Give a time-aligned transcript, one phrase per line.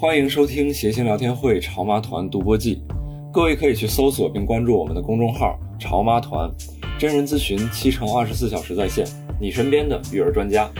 [0.00, 2.82] 欢迎收听谐星聊天会潮妈团独播记，
[3.30, 6.50] 各位可以去搜索并关注我们的公众号“潮妈团”，
[6.98, 9.06] 真人咨询七乘二十四小时在线，
[9.38, 10.70] 你身边的育儿专家。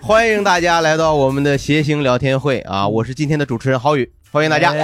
[0.00, 2.88] 欢迎大家来到我们的谐星聊天会啊！
[2.88, 4.70] 我是今天的主持人郝宇，欢迎大家。
[4.72, 4.78] 哎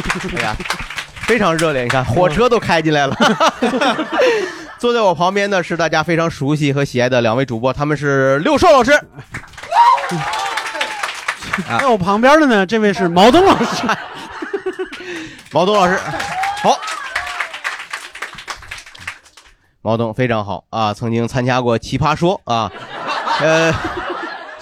[0.40, 0.56] 呀，
[1.26, 3.16] 非常热烈，你看火车都开进来了。
[4.78, 8.92] 坐在我旁边的是大家非常熟悉和喜爱的两位主播，他们是六兽老师。
[11.80, 13.64] 在我旁边的呢，这位是毛东老师。
[15.50, 15.98] 毛东老师，
[16.62, 16.78] 好。
[19.82, 22.70] 毛东非常好啊，曾经参加过《奇葩说》啊。
[23.40, 23.72] 呃，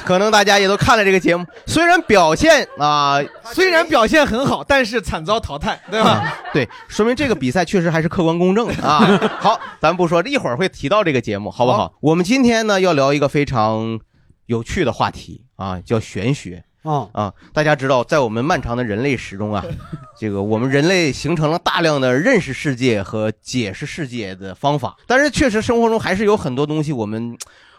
[0.05, 3.19] 可能大家也都看了这个节目，虽然表现啊，
[3.53, 6.35] 虽然表现很好，但是惨遭淘汰，对吧？
[6.53, 9.01] 对，说明这个比赛确实还是客观公正的啊。
[9.41, 11.95] 好，咱不说，一会儿会提到这个节目，好不好？
[12.01, 13.99] 我们今天呢要聊一个非常
[14.47, 16.65] 有趣的话题啊，叫玄学。
[16.85, 17.33] 啊啊！
[17.55, 19.65] 大家知道，在我们漫长的人类史中啊，
[20.21, 27.39] 这个我们人类形成了大量的认识世界和解释世界的方法，但是确实生活中还是有很多东西我们。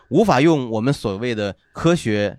[0.09, 2.37] 无法用我们所谓的科学，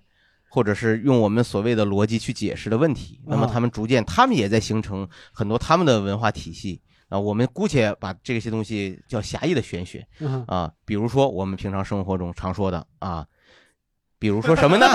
[0.49, 7.19] 或者是用我们所谓的逻辑去解释的问题，那么他们逐渐，他们也在形成很多他们的文化体系啊。
[7.19, 10.05] 我们姑且把这些东西叫狭义的玄学
[10.47, 13.25] 啊，比如说我们平常生活中常说的啊，
[14.17, 14.87] 比如说 什么呢？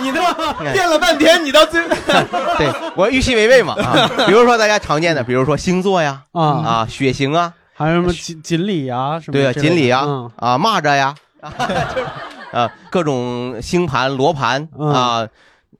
[0.00, 4.08] 你他妈 变了半天，你到最对我预期违背嘛啊？
[4.24, 9.32] 比如说大家常见的，比如说星座呀啊啊血型啊，还有什么锦锦鲤呀什么？
[9.32, 10.00] 对啊，锦鲤呀
[10.36, 11.14] 啊蚂蚱呀。
[12.52, 15.28] 啊，各种星盘、罗盘啊，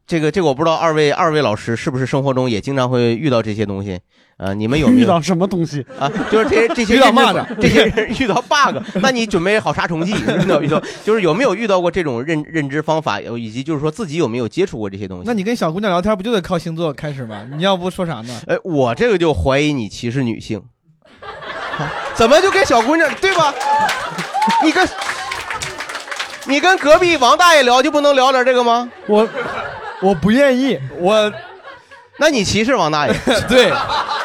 [0.06, 4.00] 这个这个我不知道，二位二位老师是不是生活中也经常会遇到这些东西？
[4.36, 6.10] 呃，你们有没有 遇到什么东西 啊？
[6.32, 10.12] 就是这些这些遇到蚂蚱，这些人遇到 bug，那你准备好杀虫剂？
[10.12, 15.24] 遇到遇到，就是有没有遇到过这种认认知方法，以及就是说自己有没有接触过这些东西？
[15.26, 17.46] 那你跟小姑娘聊天不就得靠星座开始吗？
[17.56, 18.40] 你要不说啥呢？
[18.48, 20.60] 哎，我这个就怀疑你歧视女性，
[22.14, 23.52] 怎么就跟小姑娘对吧？
[24.62, 24.88] 你跟。
[26.46, 28.86] 你跟隔壁王大爷聊就不能聊点这个吗？
[29.06, 29.26] 我
[30.02, 31.32] 我不愿意，我，
[32.18, 33.14] 那你歧视王大爷？
[33.48, 33.72] 对，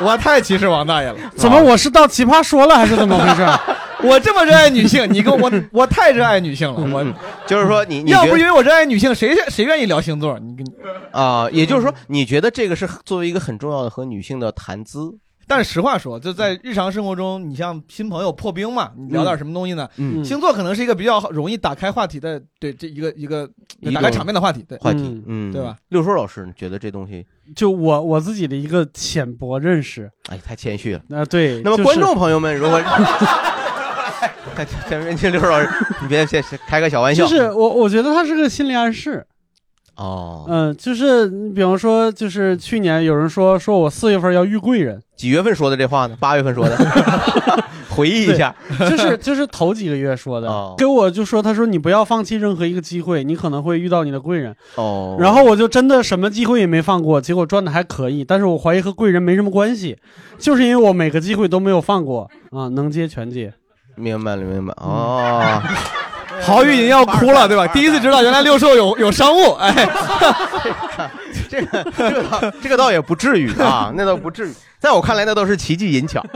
[0.02, 1.16] 我太歧视王大爷了。
[1.38, 3.48] 怎么我是到奇葩说了还是怎么回事？
[4.06, 6.82] 我这么热爱女性，你跟我 我太热爱女性了。
[6.94, 7.06] 我
[7.48, 10.38] 就是说你，要不因为我热爱女性，谁谁愿意聊星座？
[10.40, 10.66] 你跟
[11.14, 15.14] 啊，也就是说，你觉得这个是作为一个很重要的和女性的谈资？
[15.50, 19.90] 但是实话说，就在日常生活中，你像新朋友破冰嘛，你聊点什么东西呢？
[19.98, 23.50] 嗯，星座可能是一个比较容易打开话题的，对这一个一个
[23.92, 25.76] 打开场面的话题，对话题，嗯，对吧？
[25.88, 31.02] 六叔老师你觉得这东西，就我我自己的一个浅薄认识，哎，太谦虚了。
[31.08, 31.64] 那，对。
[31.64, 32.80] 那么观众朋友们，如果
[34.88, 35.68] 前面听六叔老师，
[36.02, 39.26] 你别先开个小玩笑，就是我我觉得他是个心理暗示。
[40.00, 46.16] 哦，嗯，就是你比方说，就是去年有人说说我四月份要遇贵人，几月份说的这话呢？
[46.22, 46.78] 八月份说的，
[47.92, 54.56] 回忆一下，就是就是头几个月说的，给我就说他说你不要放弃任何一个机会，你可能会遇到你的贵人。
[54.76, 59.98] 哦，然后我就真的什么机会也没放过，结果赚的还可以，但是我怀疑和贵人没什么关系，
[60.38, 63.54] 就是因为我每个机会都没有放过啊，能接全接。
[63.96, 65.62] 明白了，明白哦。
[66.42, 67.68] 郝玉已经要哭了，对吧？
[67.68, 69.74] 第一次知道原来六兽有有商务， 哎，
[71.50, 76.24] 这个这个这个倒也不至于啊， 那倒不至于，在我看来那都是奇技淫巧。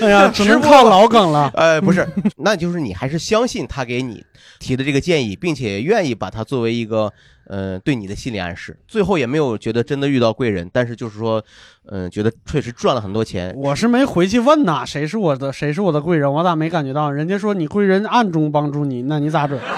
[0.00, 1.50] 哎呀，只能靠老梗了。
[1.54, 4.24] 呃，不是，那就是你还是相信他给你
[4.60, 7.12] 提的这个建议，并且愿意把它作为一个
[7.48, 8.78] 呃对你的心理暗示。
[8.86, 11.42] 最后也没有觉得真的遇到贵人，但是就是说，
[11.90, 13.52] 嗯，觉得确实赚了很多钱。
[13.56, 17.10] 我是没回去问呐，谁是我的谁是我的贵人，我咋没感觉到？
[17.10, 19.58] 人家说你贵人暗中帮助你，那你咋准？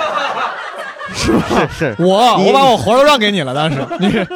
[1.12, 1.94] 是吧是？
[1.96, 4.26] 是我我把我活都让给你了，当时 你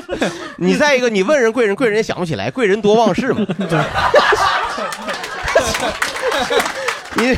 [0.72, 3.46] 你再一个，你问人贵人，贵人也想不起来，贵人多忘事嘛。
[7.16, 7.32] 你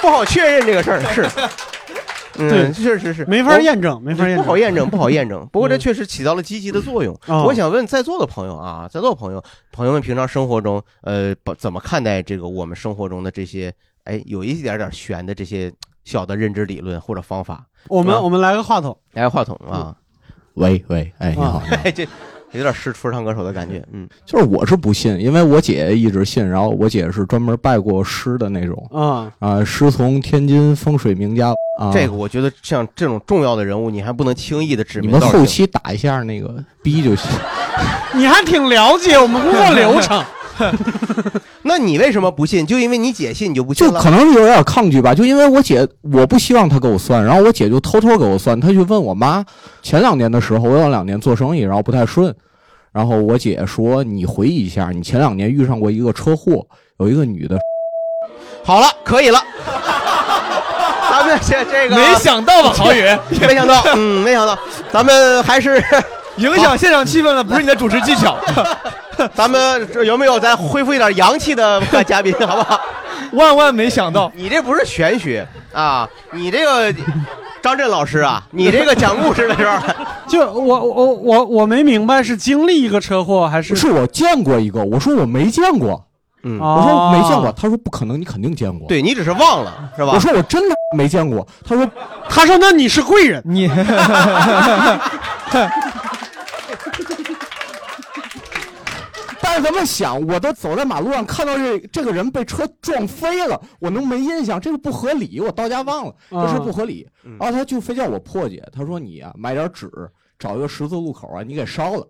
[0.00, 1.22] 不好确认这个事儿是，
[2.48, 5.46] 嗯，确实是没法验证，没法验证，不好验证， 不好验证。
[5.52, 7.18] 不过这确实起到了积极的作用。
[7.26, 9.42] 我想问在座的朋友啊，在座的朋友，
[9.72, 13.72] 朋友们平常生活中，呃，怎么看待这个我们生活中的这些，
[14.04, 15.72] 哎，有一点点悬的这些
[16.04, 17.66] 小的认知理论或者方法？
[17.88, 19.96] 我们我们来个话筒，来个话筒啊！
[20.54, 21.62] 喂喂，哎，你好，
[21.94, 22.06] 这。
[22.52, 31.92] 有点是说唱歌手的感觉， 嗯，就是我是不信，因为我姐一直信，然后我姐是专门拜过师的那种，啊啊，师从天津风水名家啊。
[31.92, 35.10] 这个我觉得像这种重要的人物，你还不能轻易的指名。
[35.10, 37.30] 你们后期打一下那个逼就行。
[38.14, 40.22] 你还挺了解我们工作流程。
[41.62, 42.66] 那你为什么不信？
[42.66, 45.14] 就因为你姐信，你就不信就可能有点抗拒吧。
[45.14, 48.58] 就因为我姐，我不希望她给我算，然后我姐就偷偷给我算。
[48.60, 49.44] 她去问我妈，
[49.82, 52.34] 前两年的时候，我有两年做生意，然后不太顺。
[52.92, 56.66] 然后我姐说：“你回忆一下，你前两年遇上过一个车祸，
[56.98, 57.56] 有一个女的。
[58.64, 59.40] ”好了，可以了。
[61.08, 63.02] 咱们这这个没想到吧，曹宇？
[63.42, 64.58] 没想到，嗯，没想到。
[64.92, 65.80] 咱们还是
[66.40, 68.36] 影响现场气氛的 不是你的主持技巧。
[69.34, 72.80] 咱们有没有再恢复一点洋气的嘉宾，好不好？
[73.32, 76.08] 万万没想到，你这不是玄学啊！
[76.32, 76.92] 你这个
[77.60, 79.78] 张震老师啊，你这个讲故事的时候，
[80.26, 83.76] 就我我我我没明白是经历一个车祸还是？
[83.76, 86.02] 是我见过一个，我说我没见过，
[86.42, 90.12] 嗯，我说没见过，他说不可能，你肯定见过，对你只是忘了是吧？
[90.14, 91.86] 我说我真的没见过，他说
[92.28, 93.70] 他说那你是贵人，你。
[99.52, 104.60] 但怎么想，我都走在马路上看到这这个人被车撞飞了，我能没印象？
[104.60, 107.08] 这个不合理，我到家忘了，这是不合理。
[107.22, 109.90] 然后他就非叫我破解，他说你啊，买点纸，
[110.38, 112.06] 找一个十字路口啊，你给烧了，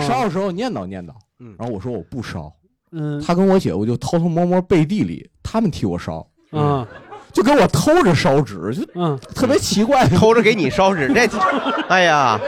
[0.00, 1.12] 烧的时候念叨念叨。
[1.58, 2.52] 然后我说我不烧，
[2.92, 6.86] 嗯，他跟我姐夫就偷偷摸摸背地里，他们替我烧，嗯。
[7.34, 11.28] 就给我偷着烧纸，就嗯，特别奇怪，偷着给你烧纸，这，
[11.88, 12.40] 哎呀，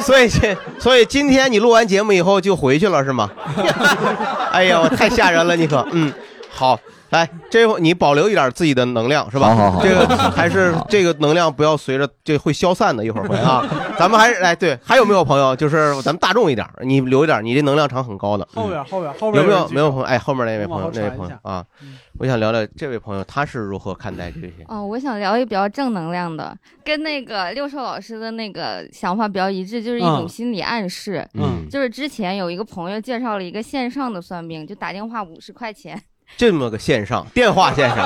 [0.00, 3.30] 所以这，所以今天你录完节目以后就回去了是吗？
[4.50, 6.12] 哎呀，我太吓人了，你可，嗯，
[6.50, 6.78] 好。
[7.12, 9.54] 来，这会你保留一点自己的能量是吧？
[9.54, 13.62] 好好好，这个 还是这个能量不要随着这会消散的，一会儿会啊。
[13.98, 15.54] 咱们还是来对，还有没有朋友？
[15.54, 18.48] 就是咱们大众一点，你留一点，你这能量场很高的。
[18.54, 20.04] 后边后边后边有没有没有朋友？
[20.06, 21.62] 哎，后面那位朋友，那位朋友啊，
[22.18, 24.64] 我想聊聊这位朋友他是如何看待这些。
[24.68, 31.28] 哦，我想聊一个比较正能量的，跟那个六兽老师的那个想法比较一致，就是一种心理暗示。
[31.34, 36.00] 嗯，就是之前有一个朋友介绍了一个线上的算命，就打电话五十块钱。
[36.36, 38.04] 这么个线上电话线上。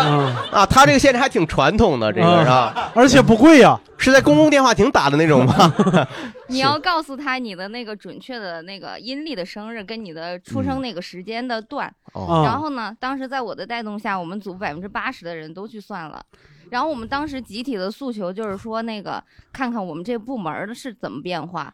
[0.50, 2.92] 啊，他这个线上还挺传统的，这个是吧？
[2.94, 5.72] 而且不贵呀，是在公共电话亭打的那种吗？
[6.48, 16.22] 你要告诉他你的那个准确的那个阴历的生日跟你的出生那个时间的段，然后呢，当时在我的带动下，我们组百分之八十的人都去算了。
[16.70, 19.22] 然后我们当时集体的诉求就是说，那个
[19.52, 21.72] 看看我们这部门的是怎么变化，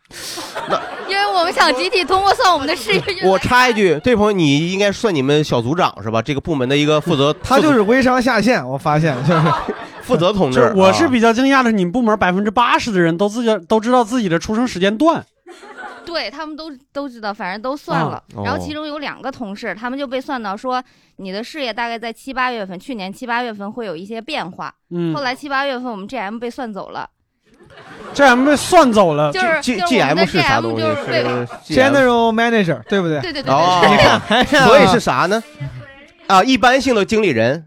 [1.09, 3.03] 因为我们想集体通过算我们的事业。
[3.25, 6.21] 我插一句，这朋友你应该算你们小组长是吧？
[6.21, 9.43] 这个部门的一个负责，他就是微商下线，我发现就是
[10.03, 10.73] 负责同志。
[10.77, 15.25] 我是比较惊讶的，你们部门百分之八十的人都自己都知道自己的出生时间段。
[16.12, 18.23] 对他们都都知道，反正都算了。
[18.44, 20.82] 然后其中有两个同事，他们就被算到说，
[21.17, 24.73] 你的事业大概在七八月份，去年七八月份会有一些变化。
[24.91, 25.14] 嗯。
[25.14, 27.09] 后来七八月份我们 GM 被算走了。
[28.14, 29.32] GM 被算走了。
[29.32, 30.85] 就是 G GM 是啥东西
[31.75, 33.20] ？General Manager，对不对？
[33.23, 33.50] 对对对。
[33.50, 33.81] 哦。
[33.88, 35.43] 你看，所以是啥呢？
[36.26, 37.64] 啊，一般性的经理人。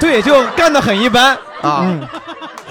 [0.00, 2.10] 对，就干的很一般啊。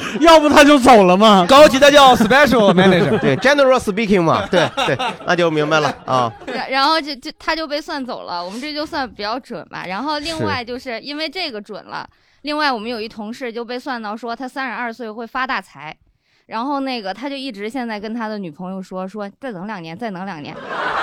[0.22, 1.46] 要不他就走了嘛？
[1.48, 6.32] 高级的叫 special manager， 对，general speaking 嘛，对对， 那就明白了啊。
[6.70, 9.86] 然后就就他就被算走了，我们这就算比较准吧。
[9.88, 12.08] 然后另外就是因为这个准了，
[12.44, 15.96] 另外我们有一同事就被算到说他三十二岁会发大财。
[16.46, 20.56] 然后那个他就一直现在跟他的女朋友说说再等两年再等两年，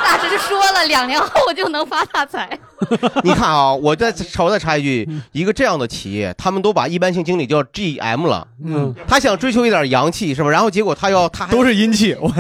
[0.05, 2.59] 大师说了两年后就能发大财。
[3.25, 10.51] 你看啊，我再稍微再插一句，一个这样的企业，他们都把一般性经理叫 GM 了，嗯，他想追求一点阳气是吧？
[10.51, 12.31] 然后结果他要他都是阴气，我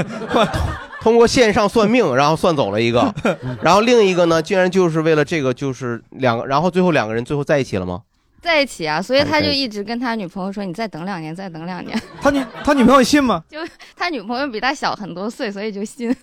[1.00, 3.14] 通过线上算命，然后算走了一个，
[3.62, 8.02] 然后另一个呢，竟然就是为了这个就是两个，然后最后两个人最后在一起了吗？
[8.40, 12.00] 在一起啊，所以他就一直跟他女朋友说：“你再等两年，再等两年。
[12.20, 13.44] ”他女他女朋友信吗？
[13.49, 13.59] 就
[13.97, 16.14] 他女朋友比他小很多岁，所以就信。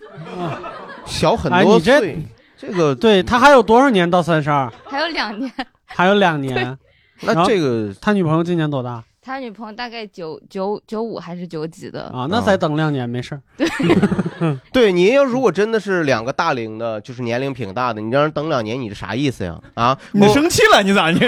[1.06, 2.26] 小很多岁，
[2.58, 4.72] 这个对他还有多少年到三十二？
[4.86, 5.52] 还有两年。
[5.86, 6.78] 还有两年。
[7.22, 9.04] 那这个他女朋友今年多大？
[9.28, 12.26] 他女朋友大概九九九五还是九几的啊？
[12.30, 13.42] 那再等两年没事儿。
[14.72, 19.54] 对，你要如果真的是两个大龄的，就是年龄挺大的，你让人等两年，你是啥意思呀？
[19.74, 19.98] 啊？
[20.14, 20.82] 你生气了？
[20.82, 21.20] 你咋你？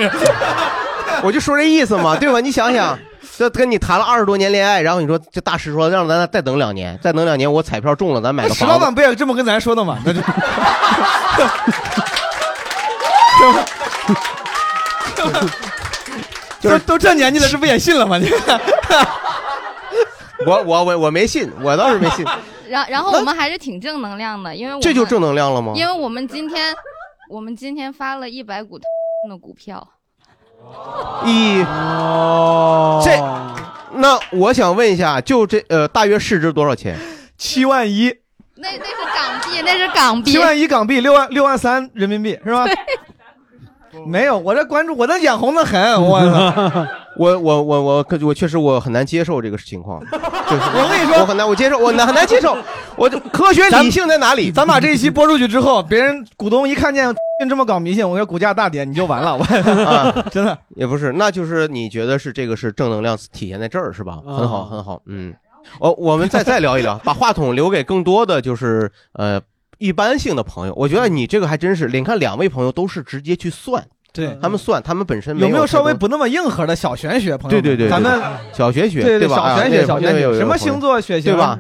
[1.24, 2.40] 我就说这意思嘛，对吧？
[2.40, 2.98] 你想想，
[3.38, 8.60] 这跟你谈了二十多年恋爱，然后你说这大师说让咱再等两年，再等两年，我彩票中了，咱买个房。
[8.60, 10.00] 石老板不也这么跟咱说的吗？
[10.06, 10.22] 那就。
[16.60, 18.18] 就是都这年纪了，这不也信了吗？
[18.18, 18.30] 你。
[20.46, 22.26] 我我我我没信，我倒是没信。
[22.70, 25.74] 然然后我们还是挺正能量的，因为这就正能量了吗？
[25.76, 26.74] 因为我们今天
[27.30, 28.86] 我们今天发了一百股的
[29.38, 29.86] 股票。
[31.26, 31.64] 一，
[33.04, 33.18] 这，
[33.96, 36.98] 那我想问一下，就这呃，大约市值多少钱？
[37.38, 38.14] 七万一。
[38.56, 42.66] 那那是港币，那是港币，七万一港币，六万六万三人民币是吧？
[44.08, 46.86] 没有，我这关注我这眼红的很， 我操！
[47.18, 52.56] 我我我我我确实我很难接受这个情况， 我跟你说，我很难我接受，我难很难接受，
[52.96, 54.52] 我科学理性在哪里？
[54.52, 57.14] 咱把这一期播出去之后，别人股东一看见
[57.50, 64.20] 这么搞迷信，我说股价大跌，你就完了，我啊真的也不是，那就是你觉得是这个是正能量体现在这儿是吧？
[64.26, 65.34] 很好很好，嗯，
[65.80, 69.42] 哦，我们再再聊一聊，把话筒留给更多的就是呃
[69.80, 73.84] 一般性的朋友，我觉得你这个还真是，你看两位朋友都是直接去算。
[74.12, 77.38] 对他们算，他们本身有没有稍微不那么硬核的小玄学？
[77.38, 78.22] 朋友，对对对，咱们
[78.52, 79.36] 小玄学，对吧？
[79.36, 81.60] 小玄学，小玄学，什么星座血型，对吧？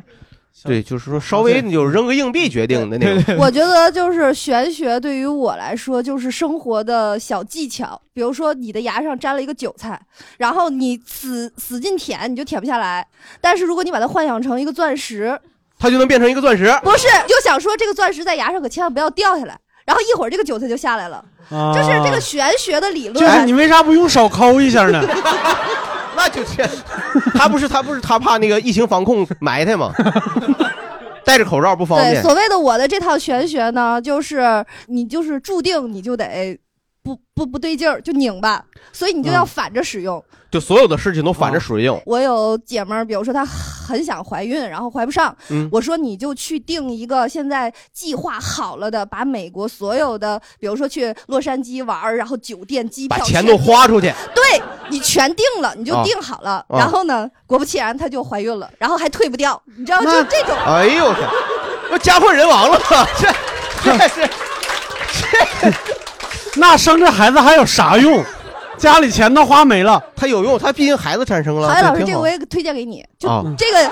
[0.66, 3.38] 对，就是说稍微就扔个硬币决定的那种。
[3.38, 8.02] 我觉得就是玄学，对于我来说就是生活的小技巧。
[8.14, 10.02] 比如说你的牙上粘了一个韭菜，
[10.38, 13.08] 然后你死死劲舔，你就舔不下来。
[13.40, 15.40] 但是如果你把它幻想成一个钻石，
[15.80, 16.66] 它就能变成一个钻石。
[16.84, 19.58] 不是，就想说这个钻石在牙上可千万不要掉下来。
[19.86, 23.16] 然后一会儿这个韭菜就下来了，就是这个玄学的理论。
[23.16, 25.02] 就是你为啥不用手抠一下呢？
[26.16, 26.70] 那就是
[27.34, 29.92] 他不是他不是他怕那个疫情防控埋汰吗？
[31.26, 32.14] 戴着口罩不方便。
[32.14, 36.60] 对，所谓的我的这套玄学呢，就是你就是注定你就得。
[37.10, 38.64] 不不不对劲儿就拧吧，
[38.94, 42.00] 所以你就要反着使用，就所有的事情都反着使用。
[42.06, 54.14] 我有姐们儿，比如说她很想怀孕，然后怀不上，嗯我说你就去定一个现在计划好了的，把美国所有的，比如说去洛杉矶玩，然后酒店、机票，把钱都花出去。
[54.36, 60.56] 对你全定了，你就定好了，然后呢，果不其然她就怀孕了，然后还退不掉，你知道就这种。
[60.66, 61.28] 哎呦我天，
[61.92, 62.80] 我家破人亡了
[63.18, 63.34] 这
[63.84, 64.30] 这是
[65.62, 65.74] 这。
[66.56, 68.24] 那生这孩子还有啥用？
[68.78, 71.68] 家里钱都花没了，他有用，他毕竟孩子产生了。
[71.68, 73.28] 郝老师，这个我也推荐给你，就
[73.58, 73.92] 这个，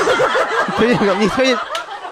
[0.78, 1.54] 推荐个，你可以，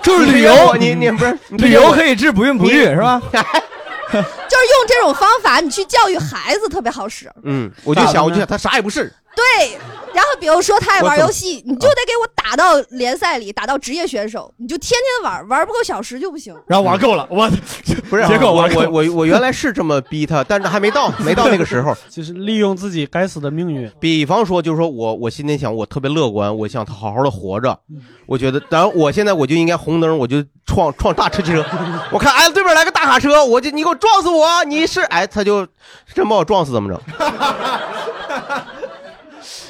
[0.03, 3.19] 就是旅游，你你不是 旅游可以治不孕不育是吧？
[3.33, 7.33] 就是用这种方法，你去教育孩子特别好使。
[7.45, 9.11] 嗯，我就想，我就想，他啥也不是。
[9.35, 9.79] 对，
[10.15, 16.55] 然后比如说他爱玩游戏，你就得给我打到联赛里，打到职业选手，你就天天玩，玩不够小时就不行。
[16.67, 17.51] 然后玩够了，我
[18.11, 23.91] 不是结果我我我我原来是这么逼他，但是还没到， 没到那个时候， 就是利用自己该死的命运。
[23.99, 27.79] 比方说，就是说我我心里想，我特别乐观，我想他好好的活着。
[28.27, 31.65] 我觉得，然后我现在我就应该红灯，我就撞撞大车车。
[32.11, 35.67] 我看哎，对面来个大卡车，我就你给我撞死我，你是哎，他就
[36.15, 37.01] 真把我撞死，怎么着？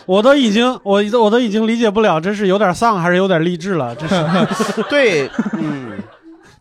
[0.07, 3.95] 我都已经，我我都已经理解不了，这是有点丧还是有点励志了？
[3.97, 5.99] 这是 对，嗯，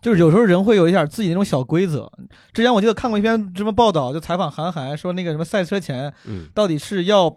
[0.00, 2.10] 就是有时候人会有一点自己那种小规则。
[2.52, 6.12] 之前我记得看过一篇什么报道，就采访韩寒，说那个什么赛车前，
[6.54, 7.34] 到底是要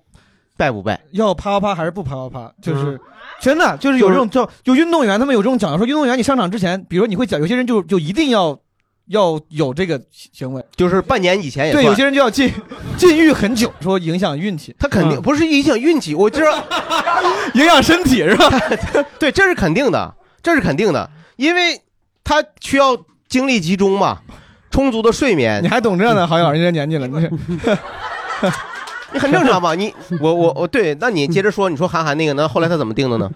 [0.58, 2.54] 拜不拜，要啪啪啪还是不啪啪啪？
[2.62, 3.00] 就是
[3.40, 8.60] 真的，就是有这种叫就运动员，他们有这种讲究，说运动员你上场之前，比如你会讲，有些人就就一定要。
[9.08, 12.52] 要有这个行为，就是半年以前也对，有些人就要禁
[12.98, 14.76] 禁欲很久，说影响运气。
[14.80, 16.64] 他肯定不是影响运气，我知道
[17.54, 18.50] 影响身体是吧？
[19.20, 21.80] 对，这是肯定的，这是肯定的，因为
[22.24, 22.98] 他需要
[23.28, 24.20] 精力集中嘛，
[24.72, 25.62] 充足的睡眠。
[25.62, 27.30] 你还懂这呢，好友，人家年纪了，你
[29.14, 29.76] 你很正常嘛。
[29.76, 33.30] 你我我我对，那你接着说，你说韩寒那个，那后来他怎么定的呢？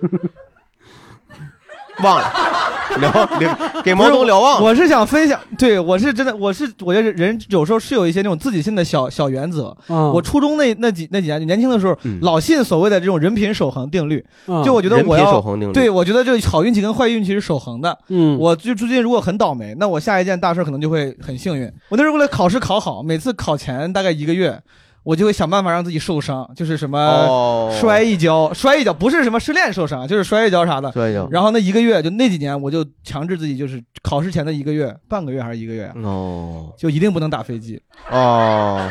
[2.01, 2.31] 忘了，
[2.99, 4.65] 聊聊给毛东聊忘了。
[4.65, 9.75] 我是想分享，对我是真的，我是我觉得人有时候是有一些那种自己信的小小原则。
[9.87, 14.23] 我初中那那几那几年年轻的时候，老信所谓的这种人品守恒定律。
[14.63, 15.41] 就我觉得我要
[15.73, 17.97] 对，我觉得这好运气跟坏运气是守恒的。
[18.07, 21.71] 嗯，我就最近如果很倒霉，那我下一件大事可能就会很幸运。
[21.89, 24.59] 我那时候为了考试考好，每次考前大概一个月。
[25.03, 30.91] 我就会想办法让自己受伤，就是什么摔一跤，摔一跤不是什么失恋受伤，就是摔一跤啥的。
[30.91, 31.27] 摔一跤。
[31.31, 37.81] 然后那一个月，就那几年，我就强制自己，就是考试前的一个月、半个月还是一个月，哦，就一定不能打飞机。
[38.11, 38.89] 哦，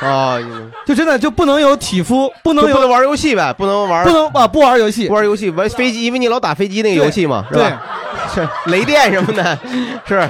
[0.00, 0.38] 啊，
[0.86, 7.82] 就真的就不能有体肤，不能有不能玩游戏呗，不能玩，不能啊，不玩游戏，不玩游戏，玩飞机，因为你老打飞机那个游戏嘛，是吧？
[8.34, 9.58] 是 雷电什么的，
[10.06, 10.28] 是。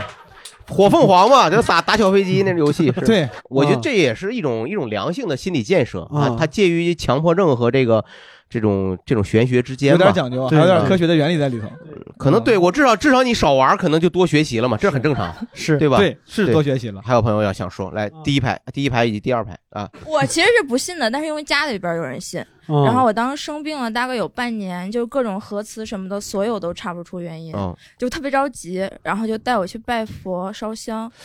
[0.69, 2.91] 火凤凰嘛， 就打打小飞机那种游戏。
[3.05, 8.05] 对，我觉得这也是一种一种良性的心理建设啊，它介于强迫症和这个
[8.49, 11.69] 这种这种玄学之间，有点讲究，还有点科学的原理在里头。
[12.17, 15.99] 可能对我至少至少你少玩，可能就多学习了嘛，这很正常，是对吧？
[15.99, 17.03] 对，是多学习了。
[17.03, 19.91] 还有朋友要想说，来第一排，第一排以及第二排啊。
[20.07, 22.45] 我其实是不信的，但是因为家里边有人信。
[22.67, 27.55] 然后我当时生病了，大概有半年，就各种核磁什么的，所有都查不出原因，
[27.99, 31.11] 就特别着急，然后就带我去拜佛烧香。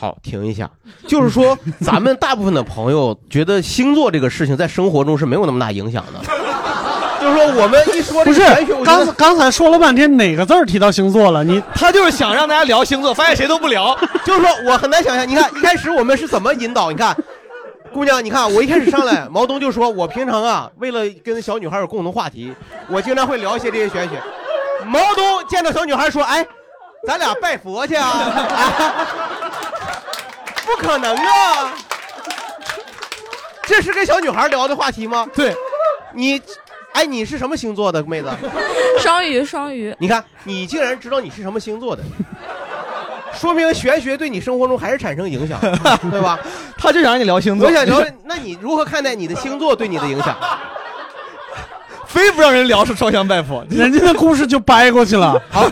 [0.00, 0.70] 好，停一下，
[1.06, 6.18] 就是说咱们大部分的朋友觉得星座这个事情在生活中是没有那么大影响的。
[7.20, 8.40] 就是说我们一说不是
[8.82, 11.44] 刚刚才说了半天哪个字儿提到星座了？
[11.44, 13.94] 你 他就是想让大家聊星座，发现谁都不聊。
[14.24, 16.90] 就是说我很难想象，你看一开始我们是怎么引导？
[16.90, 17.14] 你看，
[17.92, 22.54] 姑娘，你看我一开始上来，毛东就说我平常啊，为了跟小女孩有共同话题，
[22.88, 24.14] 我经常会聊一些这些玄学。
[24.86, 26.42] 毛东见到小女孩说：“哎，
[27.06, 28.32] 咱俩拜佛去啊！”
[30.76, 31.72] 不可能啊！
[33.62, 35.26] 这是跟小女孩聊的话题吗？
[35.34, 35.54] 对，
[36.14, 36.40] 你，
[36.92, 38.30] 哎，你是什么星座的妹子？
[39.00, 39.94] 双鱼，双鱼。
[39.98, 42.02] 你看，你竟然知道你是什么星座的，
[43.32, 45.58] 说明玄学对你生活中还是产生影响，
[46.10, 46.38] 对吧？
[46.78, 47.68] 他就想让你聊星座。
[47.68, 50.36] 我想聊，那你如何看待你的星座对你的影响？
[52.06, 55.40] 非不让人聊是烧香拜佛，人家的故事就掰过去了。
[55.48, 55.64] 好，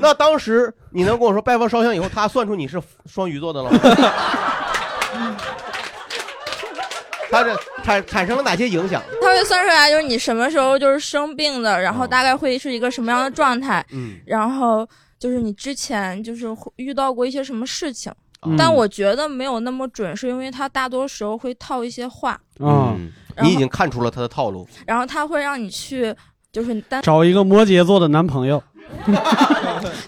[0.00, 3.78] 那当时你能跟我说拜佛烧香以后，他算出你是双鱼座的了吗？
[7.30, 9.02] 他这产产生了哪些影响？
[9.22, 14.86] 他会算出来，就是你什么时候就是生病的，然后大概会是一个什么样的状态，嗯，然后
[15.18, 18.12] 就是你之前就是遇到过一些什么事情，
[18.58, 23.10] 但我觉得没有那么准，是因为他大多时候会套一些话，嗯，
[23.42, 26.14] 你已经看出了他的套路，然后他会让你去
[26.52, 28.62] 就是单找一个摩羯座的男朋友，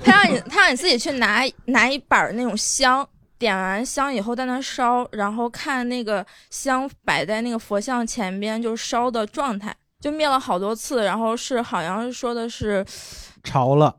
[0.04, 3.08] 他让你他让你自己去拿拿一板那种香。
[3.44, 12.82] 点完香以后在那烧，然后看那个香摆在那个佛像前边，就烧的状态，就灭了好多次，然后是好像是说的是
[13.42, 13.96] 潮了，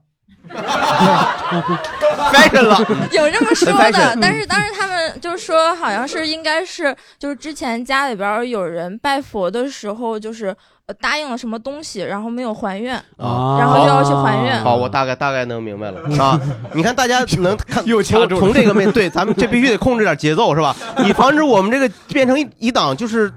[2.31, 2.77] 翻身了，
[3.11, 10.55] 有这么说的，但是当时他们就说好像是应该是就是之前家里边有人拜佛的时候就是。
[10.99, 14.63] 答应了什么东西，然后没有还愿，然后就要去还愿。
[14.63, 16.39] 好，我大概大概能明白了 啊！
[16.73, 20.75] 你看，大家能看 从从这个面对，咱们这必须得控制点节奏，是吧？
[21.03, 23.33] 以防止我们这个变成一一档就是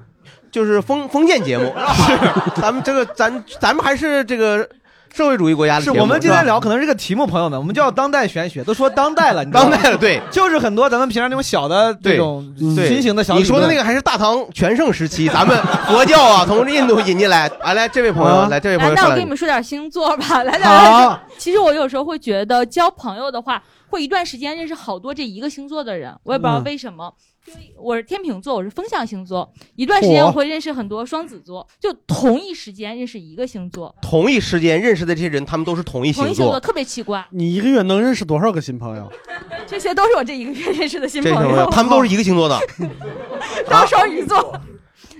[0.52, 1.74] 就是封封建节目。
[2.06, 4.68] 是，咱们这个咱咱们还是这个。
[5.12, 13.36] 社会主义国家的是我们今天聊可能是个题目，朋友们，我们叫当代玄学，都说当代了，当代了，对，就是很多咱们平常那种小的这种新型的小。
[13.36, 15.56] 你说的那个还是大唐全盛时期， 咱们
[15.88, 17.48] 佛教啊 从印度引进来。
[17.60, 21.20] 啊来，这位朋友，来这位朋友，那我跟你们说点星座吧， 来来。
[21.36, 27.12] 其实我有时候会觉得交朋友的话，会一段时间认识好多这一个星座的人，我也不知道为什么。
[27.76, 29.52] 我是天秤座，我是风象星座。
[29.76, 33.94] 一段时间我会认识很多双子座，就同一时间认识一个星座。
[34.02, 37.26] 同一时间认识的这些人，他们都是同一星座，特别奇怪。
[37.30, 39.10] 你一个月能认识多少个新朋友？
[39.66, 41.68] 这些都是我这一个月认识的新朋友。
[41.70, 42.58] 他们都是一个星座的，
[43.68, 44.60] 都是双鱼座。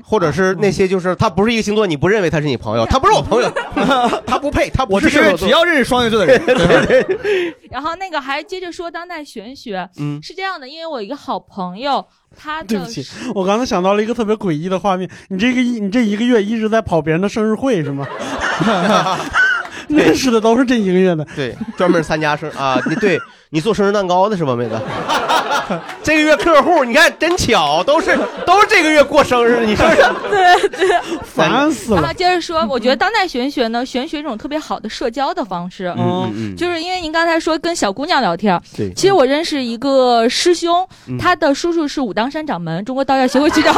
[0.08, 3.52] 或者是那些就是他不是一个星座，你不认为他是你朋友，他不是我朋友，
[4.26, 5.36] 他不配，他不是。
[5.36, 6.40] 只要认识双鱼座的人。
[7.70, 12.02] 然后那个还接着说当代玄学，嗯，是这样的，因为我一个好朋友，
[12.34, 18.06] 他对不起，我刚才想到了一个特别诡异的画面，你这个一你这一个月一直在跑别人的生日会是吗？
[19.96, 23.18] 认识的都是这一个月的，对，专门参加生啊，你对
[23.50, 24.78] 你做生日蛋糕的是吧，妹子？
[26.02, 29.96] 这个月客户，你看真巧，都是都是这个月过生日，你是 不是？
[30.30, 32.00] 对对，烦死了。
[32.00, 40.86] 然后接着说，我觉得当代玄学呢，玄学一种特别好的社交的方式，嗯，就是因为您刚才说跟小姑娘聊天，对，其实我认识一个师兄，
[41.18, 43.74] 他的叔叔是武当山掌门，中国道教协会局长。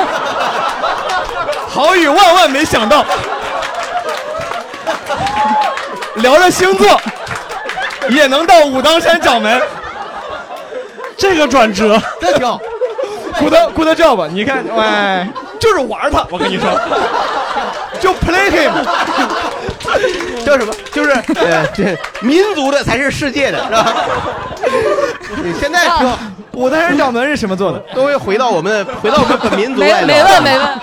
[1.68, 3.04] 好语万万没想到。
[6.22, 7.00] 聊着星座，
[8.08, 9.60] 也能到武当山掌门，
[11.16, 12.60] 这个转折真挺好。
[13.38, 15.26] Good good job，你看，哎，
[15.58, 16.68] 就是玩他，我跟你说，
[18.00, 18.72] 就 play him，
[20.44, 20.74] 叫什么？
[20.92, 23.94] 就是呃，这民族的才是世界的，是吧？
[25.42, 26.18] 你现在说
[26.52, 27.78] 武当山掌门是什么做的？
[27.94, 30.80] 都会回到我们的，回到我们本民族来没问，没问。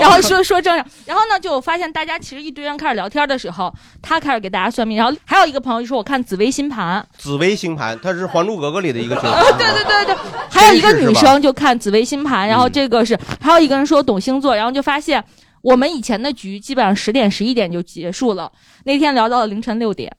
[0.00, 9.52] 然后说说正样，然后呢，就发现大家其实一堆人开始聊天的时候，他开始给大家算命，然后还有一个朋友就说我看紫薇星盘，紫薇星盘，它是《还珠格格》里的一个角色。
[9.56, 10.16] 对对对对，
[10.50, 15.22] 还有一个女生就看紫薇星盘，然后这个是还有一个人说懂星座，然后就发现
[15.62, 18.50] 我们以前的局基本上十点十一点就结束了，
[18.84, 20.10] 那天聊到了凌晨六点，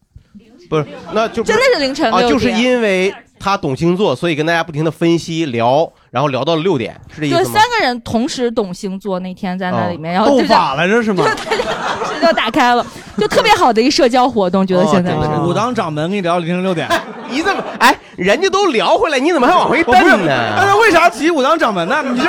[0.70, 3.14] 不是，那就真的是凌晨六点，就是因为。
[3.40, 7.42] 他懂星座，所以跟大家不停的分析聊，然后聊到了六点，是这意思吗？
[7.42, 11.24] 对，三个人同时懂星座，那天在那里面，然后斗法来着是吗？
[12.22, 12.86] 就打开了，
[13.18, 16.88] 就特别好的一个社交活动，觉得现在武当掌门跟你聊凌晨六点，
[17.32, 19.94] 你怎么哎，人家都聊回来，你怎么还往回蹬
[20.26, 20.54] 呢？
[20.58, 22.04] 但是为啥提武当掌门呢？
[22.12, 22.28] 你这，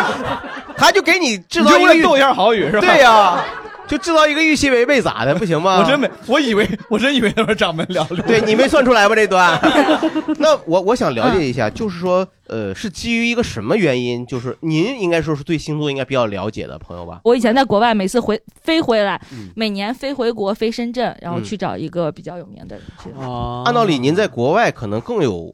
[0.81, 2.81] 他就给你制造一个逗一下好语是吧？
[2.81, 3.45] 对呀。
[3.87, 5.35] 就制造一个预期违背咋的？
[5.35, 5.79] 不行吗？
[5.83, 8.25] 我真没，我以为我真以为他是掌门聊聊。
[8.25, 9.59] 对你没算出来吧这段？
[10.39, 14.25] 那我我想了解一下，就是说，呃，是基于一个什么原因？
[14.27, 17.21] 就是您应该说是对星座应该比较了解的朋友吧？
[17.25, 19.21] 我以前在国外，每次回飞回来，
[19.57, 23.11] 每年飞回国飞深圳，然后去找一个比较有名的人去。
[23.17, 25.53] 哦，按道理您在国外可能更有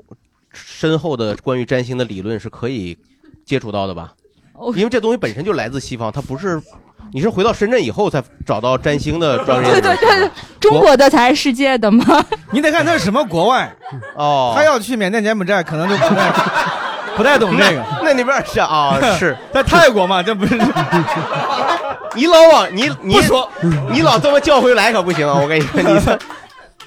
[0.53, 2.99] 深厚的关于占星的理论是可以
[3.47, 4.13] 接触到的吧？
[4.75, 6.61] 因为这东西本身就来自西方，它不是。
[7.13, 9.71] 你是回到深圳以后才找到占星的专业？
[9.71, 12.05] 对对对，中国的才是世界的吗？
[12.51, 13.73] 你得看他是什么国外
[14.17, 14.53] 哦。
[14.59, 16.33] 他要去缅甸柬埔寨，可能就不太
[17.17, 17.85] 不太懂这个。
[18.03, 20.21] 那那边是啊， 是在泰国嘛？
[20.21, 20.59] 这不是？
[22.17, 23.49] 你老往你你说，
[23.93, 25.39] 你老这么叫回来可不行啊！
[25.41, 25.81] 我跟你说，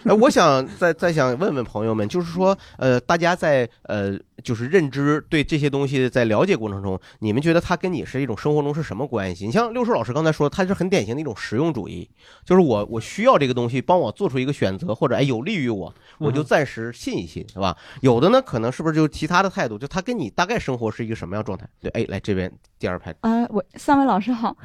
[0.03, 0.11] 你。
[0.11, 9.45] 哎，我想再再想问问朋友们，就是说，呃，大家在呃，就是认知对这些东西在了解过程中，你们觉得它跟你是一种生活中是什么关系？
[9.45, 12.09] 你像六叔老师刚才说，他是很典型的一种实用主义，
[12.45, 17.75] 就是我我需要这个东西帮我做出一个选择，或者哎有利于我，我就暂时信一信，是吧？
[18.01, 19.77] 有的呢，可能是不是就其他的态度？
[19.77, 21.67] 就他跟你大概生活是一个什么样状态？
[21.81, 23.13] 对，哎，来这边第二排。
[23.21, 24.55] 啊，我三位老师好。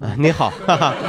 [0.00, 0.52] 啊你好，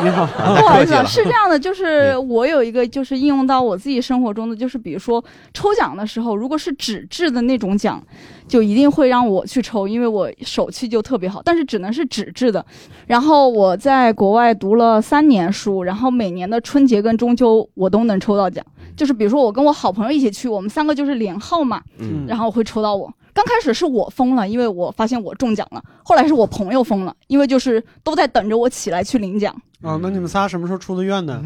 [0.04, 5.22] 你好，不好意思，是这样的，就 是我有一个就是应用到我自己生活中的，就是比如说
[5.56, 8.02] 抽奖的时候，如果是纸质的那种奖，
[8.48, 12.66] 就一定会让我去抽，因为我手气就特别好，但是只能是纸质的。
[13.08, 23.12] 然后我在国外读了三年书，然后每年的春节跟中秋我都能抽到奖，就是比如说我跟我好朋友一起去，我们三个就是连号嘛，嗯，然后会抽到我。
[23.34, 25.84] 刚开始是我疯了，因为我发现我中奖了。
[26.04, 29.54] 后来是我朋友疯了，因为就是都在等着我起来去领奖。
[29.82, 31.44] 啊，那你们仨什么时候出的院呢？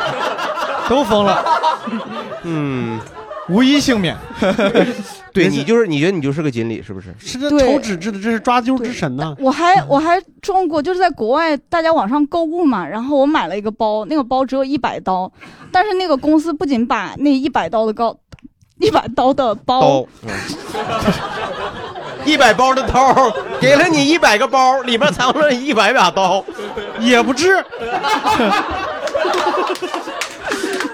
[0.88, 1.44] 都疯了。
[2.44, 2.98] 嗯，
[3.52, 4.16] 无一幸免。
[5.32, 7.14] 对你就是你觉得你就是个锦鲤是不是？
[7.18, 9.34] 是这抽纸质的，这是抓阄之神呢。
[9.38, 15.32] 我还我还中过，就是在国外大家网上购物嘛，然后我买了一个包，那个包只有一百刀，
[15.70, 18.16] 但是那个公司不仅把那一百刀的高。
[18.78, 20.04] 一百刀的包，
[22.24, 26.44] 一百包的刀，给了你一百个包，里面藏了一百把刀，
[26.98, 27.56] 也不值。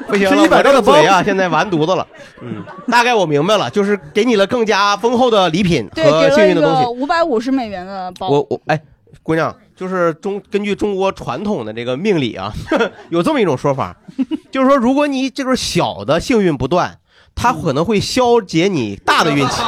[0.09, 2.05] 不行了，我这个嘴啊，现在完犊子了。
[2.43, 7.01] 嗯，大概我明白了，就是给你了更加丰厚的礼品和幸运的东西。
[7.01, 8.29] 五百五十美元的包。
[8.29, 8.81] 我我哎，
[9.23, 12.53] 姑娘，就是中根据中国传统的这个命理啊，
[13.11, 13.97] 有这么一种说法，
[14.51, 16.99] 就是说，如果你这个小的幸运不断。
[17.41, 19.63] 它可能会消解你大的运气。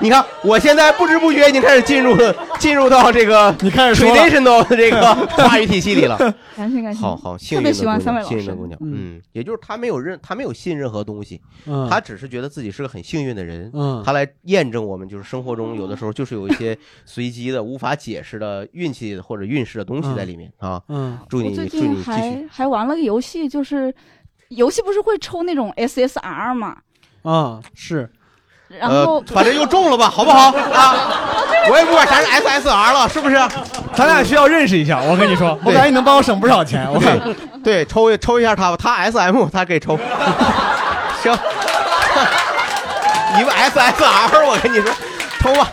[0.00, 2.16] 你看，我现在不知不觉已经开始进入
[2.58, 6.16] 进入到这个你开始 traditional 的这个 话语体系里了。
[6.56, 7.00] 感谢感谢。
[7.00, 8.34] 好好，特别喜欢三位老师。
[8.34, 20.80] 幸运的姑娘，嗯，也就是他没有任他没有信任何东西，嗯，他只是觉得自己是个很幸运的人，嗯，他来验证我们，就是生活中有的时候就是有一些 随机的、无法解释的运气或者运势的东西在里面啊。
[20.88, 22.02] 嗯，祝你祝你继续。
[22.04, 23.92] 还还玩了个游戏，就是
[24.48, 26.78] 游戏不是会抽那种 SSR 吗？
[27.22, 28.10] 啊，是，
[28.80, 30.94] 然后反正又中了吧，好不好啊？
[31.70, 33.36] 我也不管啥是 SSR 了，是不是？
[33.94, 36.86] 咱俩需要认识一下，我跟你说，我感觉你能帮我省不少钱。
[36.92, 37.18] 我看，
[37.62, 39.96] 对，抽抽一下他吧，他 SM，他可以抽。
[41.22, 41.32] 行，
[43.36, 44.92] 你们 SSR，我跟你说，
[45.40, 45.68] 抽吧。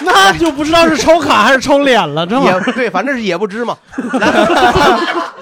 [0.00, 3.76] 那就不知道是抽卡还是抽脸了，这也对，反正是也不知嘛。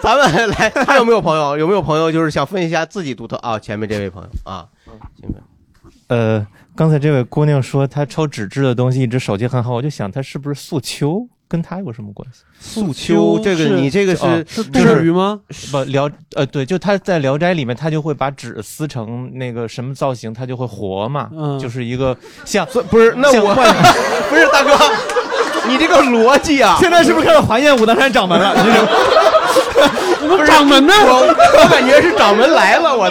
[0.03, 1.57] 咱们来，还有没有朋友？
[1.57, 3.59] 有没有朋友就是想分析一下自己独特啊？
[3.59, 4.66] 前面这位朋友啊，
[5.18, 5.40] 前面，
[6.09, 11.27] 呃，刚才这位姑娘说她抽纸质的东西一直手气很好，我就想她是不是素秋？
[11.49, 12.41] 跟他有什么关系？
[12.59, 15.38] 素秋，这个你这个是是杜鱼吗？
[15.71, 23.55] 不聊呃，对，就他在《聊斋》里面，他就会把纸撕成那个什么造型，他就会活嘛，嗯就是一个像不是那我
[24.31, 24.73] 不是大哥，
[25.69, 28.55] 你这个逻辑啊，现在是不是开始怀念武当山掌门了？
[30.21, 30.95] 不是掌门呢？
[31.05, 31.27] 我
[31.62, 33.11] 我感觉是掌门来了，我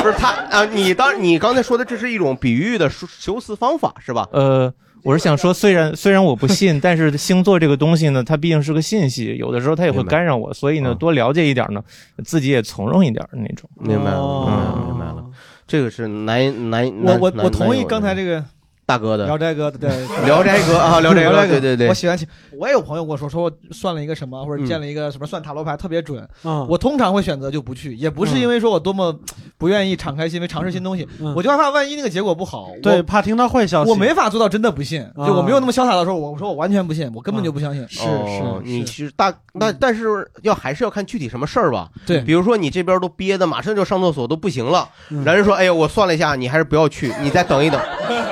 [0.00, 4.28] 不是他啊，你当你刚才说的这是一种比喻的修辞方法是吧？
[4.32, 4.72] 呃。
[5.04, 11.82] 我是想说，虽然虽然我不信，但是星座这个东西呢，它毕竟是个信息，有的时候它也会干扰我，所以呢，多了解一点呢，
[12.24, 13.68] 自己也从容一点那种。
[13.80, 15.24] 明白了，嗯，明白了，
[15.66, 16.86] 这个是难难。
[17.02, 18.44] 我我我同意刚才这个。
[18.84, 19.88] 大哥的聊斋哥， 对
[20.26, 22.18] 聊斋哥啊，聊斋哥， 对对对，我喜欢。
[22.62, 26.24] 我也有朋友跟我说，说我算了一个什么，或者见了一个什么算塔罗牌特别准。
[26.68, 29.12] 我通常会选择就不去，也不是因为说我多么
[29.58, 33.90] 不愿意敞开心扉尝试新东西，我就害怕万一那个结果不好，对，怕听到坏消息。
[33.90, 37.84] 我没法做到真的不信，就我没有那么潇洒的时候，我说我完全不信，我根本就不相信。
[37.88, 41.88] 是是，你其实大那但是要还是要看具体什么事儿吧。
[42.06, 47.80] 对，比如说你这边都憋的马上就上厕所都不行了，男人说，哎呀，我算了一下，你还是不要去，你再等一等，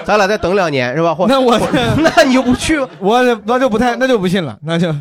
[0.05, 1.17] 咱俩再等两年是吧？
[1.27, 1.59] 那我
[1.99, 4.95] 那你就不去，我那就不太那就不信了，那就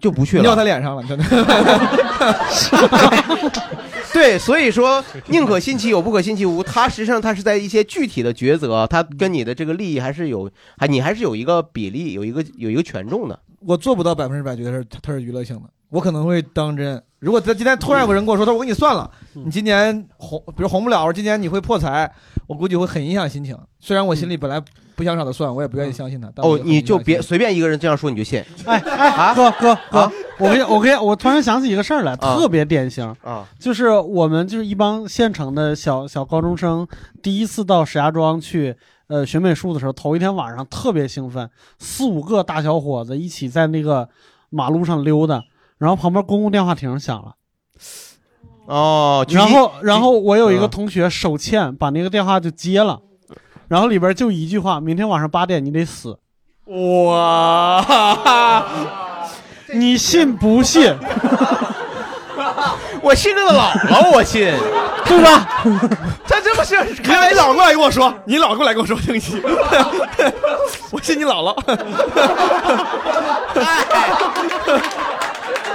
[0.00, 1.24] 就不去了，尿他脸上了，真的。
[4.12, 6.62] 对，所以说宁可信其有，不可信其无。
[6.62, 13.38] 他实际上他是在一些具体的抉择，他跟你的这个利益还是有，还你还是有一个比例，有一个有一个权重的。
[13.60, 17.02] 我做不到百分之百觉得是它是娱乐性的，我可能会当真。
[17.20, 22.12] 如果他今天突然有个人跟我说，他说我给你算了，你今年红，比如红不了，今年你会破财，
[22.46, 23.56] 我估计会很影响心情。
[23.80, 24.60] 虽然我心里本来
[24.94, 26.28] 不想找他算，我也不愿意相信他。
[26.36, 28.42] 哦，你就别随便一个人这样说你就信。
[28.64, 36.86] 哎哎，哥哥哥，我跟我跟我突然想起一个事儿来，特别典型啊，就是我们就是一帮县城的小小高中生，
[37.22, 38.76] 第一次到石家庄去。
[39.08, 44.08] 呃，学美术的时候，头一天晚上特别兴奋，四五个大小伙子一起在那个
[44.48, 45.42] 马路上溜达，
[45.76, 47.34] 然后旁边公共电话亭响了，
[48.64, 53.02] 哦，然后然后我有一个同学手欠，把那个电话就接了，
[53.72, 56.18] 然后里边就一句话：明天晚上八点你得死。
[56.66, 57.82] 哇，
[59.72, 60.94] 你信不信？
[63.00, 64.52] 我信这个姥姥，我信，
[65.06, 65.48] 对吧？
[66.28, 68.94] 他这不是你姥姥过来跟我说，你姥过来跟我说
[70.92, 71.56] 我信你姥姥。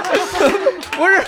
[0.98, 1.22] 不是，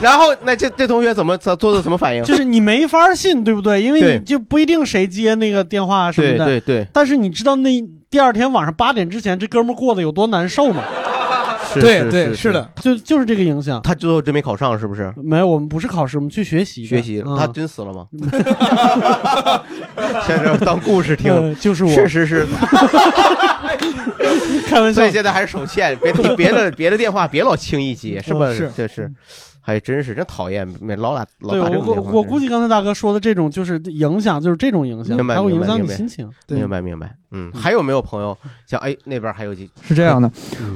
[0.00, 2.22] 然后那这这同学怎么做做的什么反应？
[2.24, 3.82] 就是你没法信，对不对？
[3.82, 6.44] 因为你就不一定谁接那个电话什么的。
[6.46, 6.86] 对对对。
[6.92, 7.70] 但是你知道那
[8.08, 10.82] 第二天晚上八点之前，这哥们过得有多难受吗？
[11.80, 13.80] 对对是的，就就是这个影响。
[13.82, 15.12] 他最后真没考上，是不是？
[15.16, 16.84] 没有，我们不是考试，我们去学习。
[16.84, 18.06] 学习，他真死了吗？
[20.26, 22.46] 现在当故事听，就是我，确实是。
[24.66, 25.00] 开玩笑。
[25.00, 28.52] 所以现在还是手欠，别别的别的电话别老轻易接，是吧？
[28.52, 29.10] 是，这是。
[29.66, 32.10] 还真是真讨厌，没老打老打这种电话。
[32.10, 36.30] 我我估计刚才大哥说的这种就是影响，就是这种影响，还会影响你心情。
[36.48, 39.70] 明白明白，嗯，还有没有朋友像哎那边还有几？
[39.80, 40.30] 是这样的，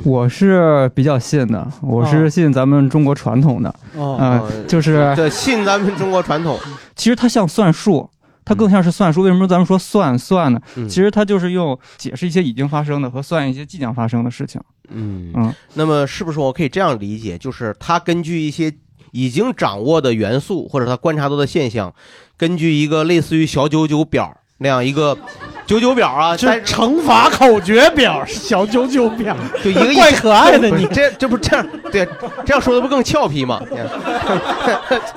[0.05, 3.69] 我是比较信的，我是信咱们中国传统的，
[4.01, 6.59] 啊，就是对信咱们中国传统。
[6.97, 8.09] 其实它像算术，
[8.49, 9.21] 它更像是算术。
[9.21, 10.59] 为什么咱们说算算呢？
[10.89, 14.59] 其实它就是用解释一些已经发生的和算一些即将发生的事情。
[14.89, 18.73] 嗯嗯，那么是不是我可以这样理解，就是它根据一些
[19.13, 21.95] 已经掌握的元素或者他观察到的现象，
[22.39, 25.17] 根据一个类似于小九九表那样一个
[25.67, 32.09] 九九表啊，就是乘法口诀表，小九九表，就一个 怪可爱的你，这这不这样对，
[32.47, 33.61] 这样说的不更俏皮吗？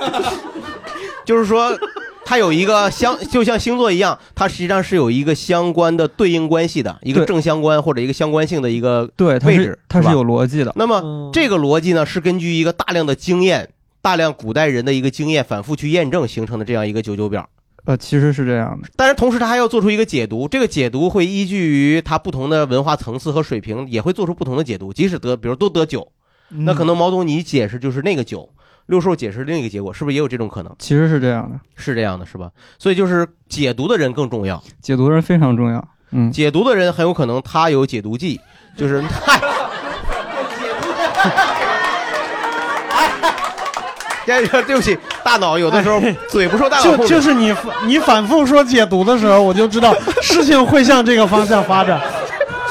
[1.23, 1.71] 就是说。
[2.23, 10.71] 它有一个相，就像星座一样，它实际上是有一个相关的对应关系的，一个正相关或者一个相关性的一个对位置，它是有逻辑的。
[10.75, 13.69] 那么这个逻辑呢，是根据一个大量的经验，
[14.01, 17.47] 大量古代人的一个经验反复去验证形成的这样一个九九表。
[17.85, 24.93] 呃，其实是这样的，但是同时他还要做出一个解读，这个解读会依据于他不同的文化层次和水平，也会做出不同的解读。
[24.93, 26.07] 即使得，比如都得九，
[26.49, 28.47] 那可能毛东你解释就是那个九。
[28.87, 30.75] 六兽解释另一个结果，是不是也有这种可能？
[30.79, 32.49] 其实是这样的，是这样的，是吧？
[32.77, 35.87] 所以就是解读的人更重要，解读的人非常重要。
[36.11, 38.39] 嗯，解读的人很有可能他有解读剂，
[38.75, 39.39] 就是嗨，
[44.27, 47.07] 哎，对不起，大脑有的时候嘴不受大脑控制。
[47.07, 51.99] 就就是你你反复说解读的时候，我就知道事情会向这个方向发展。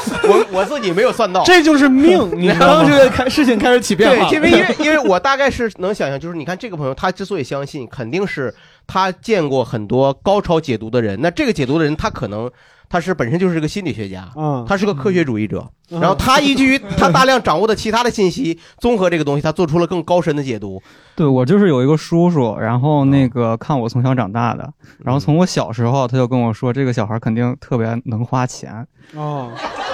[0.24, 2.28] 我我自己没有算到，这就是命。
[2.38, 8.54] 你刚这个开事情开始起变化，对，因为因为因为我大概是能想象，就是你看这个朋友，他之所以相信，肯定是
[8.86, 11.18] 他见过很多高超解读的人。
[11.20, 12.50] 那这个解读的人，他可能
[12.88, 20.82] 他是本身就是个心理学家，嗯，他是个科学主义者，然后他依据于他大量掌握的其他的信息，综合这个东西，他做出了更高深的解读。
[21.14, 24.72] 对我就是有一个叔叔，然后那个看我从小长大的，
[25.04, 29.50] 然后从我小时候他就跟我说，这个小孩肯定特别能花钱哦。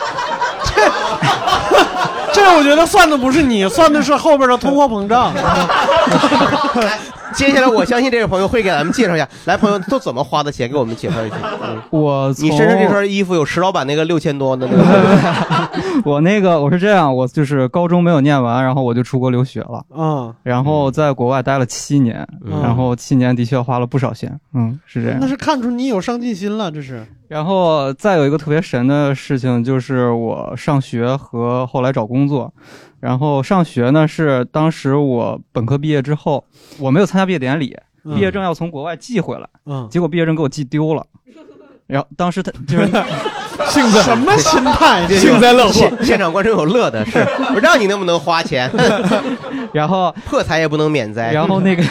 [2.32, 5.32] 这我觉得算的不是你，算的是后边的通货膨胀。
[7.34, 9.28] 接下来，我相信这位朋友会给咱们介绍一下。
[9.44, 10.70] 来，朋友都怎么花的钱？
[10.70, 11.36] 给我们介绍一下。
[11.90, 14.82] 我你身上这身衣服有石老板那个六千多的那个。
[16.10, 19.84] 我那个我是这样，我就是高中没有念完，然后我就出国留学了。
[19.94, 22.26] 嗯，然后在国外待了七年，
[22.62, 24.40] 然后七年的确花了不少钱。
[24.54, 25.18] 嗯，是这样。
[25.20, 27.06] 那是看出你有上进心了，这是。
[27.28, 32.52] 然后再有一个特别神的事情，就是我上学和后来找工作。
[33.00, 36.44] 然后上学呢，是当时我本科毕业之后，
[36.78, 37.76] 我没有参加毕业典礼，
[38.14, 41.04] 毕业证要从国外寄回来，嗯，结果毕业证给我寄丢了。
[41.86, 42.86] 然后当时他就是
[43.70, 45.06] 幸灾什么心态？
[45.08, 45.88] 幸灾乐祸。
[46.02, 47.18] 现场观众有乐的是，
[47.54, 48.70] 我让你能不能花钱？
[49.72, 51.32] 然后破财也不能免灾。
[51.32, 51.82] 然后那个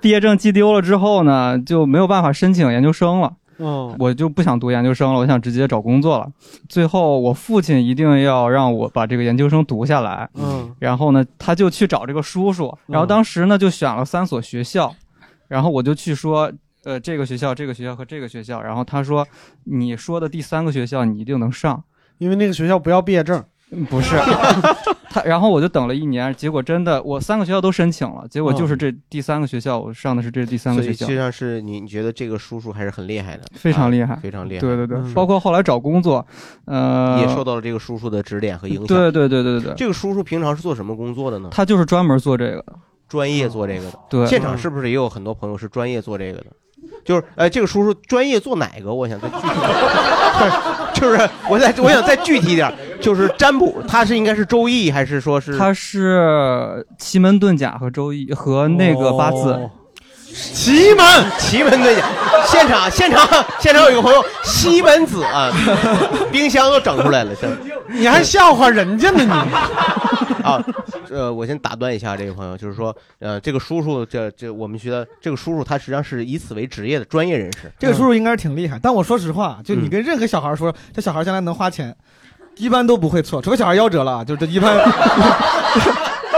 [0.00, 3.32] 毕业证寄丢了之后呢，就没有办法申请研究生了。
[3.58, 6.30] 嗯，我就不想读研究生了，我想直接找工作了。
[6.68, 14.94] 最后我父亲一定要让我把这个研究生读下来，嗯，然后呢，他就去找这个叔叔，然后当时呢就选了三所学校，
[15.48, 16.52] 然后我就去说，
[16.84, 19.26] 呃，这个学校、这个学校和这个学校，然后他说，
[19.64, 21.82] 你说的第三个学校你一定能上，
[22.18, 23.42] 因为那个学校不要毕业证。
[23.90, 24.16] 不是，
[25.10, 31.04] 他，然后我就等了一年，结果真的，我三个学校都申请了，结果就是这第三个学校，我上的是这第三个学校。
[31.04, 34.60] 实际上是你，你觉得这个叔叔还是很厉害的，非常厉害，非常厉害。
[34.60, 36.24] 对对对，包括后来找工作，
[36.66, 38.86] 呃，也受到了这个叔叔的指点和影响。
[38.86, 41.48] 对对对对对，这个叔叔平常是做什么工作的呢？
[41.50, 42.74] 他就是专门做这个的，
[43.08, 43.98] 专业做这个的。
[44.08, 46.46] 对，现场是不是也有很多朋友是专业做这个的？
[47.04, 48.94] 就是，哎，这个叔叔专业做哪个？
[48.94, 49.42] 我想再具体，
[51.00, 55.58] 就是我再我想再具体一点，就是占卜，他是应该是周易还是说是？
[55.58, 59.68] 他是奇门遁甲和周易和那个八字。
[60.52, 61.04] 奇门，
[61.38, 62.06] 奇门遁甲，
[62.46, 63.26] 现场现场
[63.58, 65.50] 现场有一个朋友西门子啊，
[66.30, 67.48] 冰箱都整出来了，这
[67.88, 69.30] 你还笑话人家呢你？
[70.44, 70.62] 啊，
[71.10, 78.78] 呃，我先打断一下这个朋友，就是说，呃，这个叔叔，这这我们觉得这个叔叔他实际上是以此为职业的专业人士，这个叔叔应该是挺厉害。
[78.80, 81.96] 但我说实话，就你跟任何小孩说，这小孩将来能花钱，
[82.56, 84.76] 一般都不会错，除非小孩夭折了，就这一般。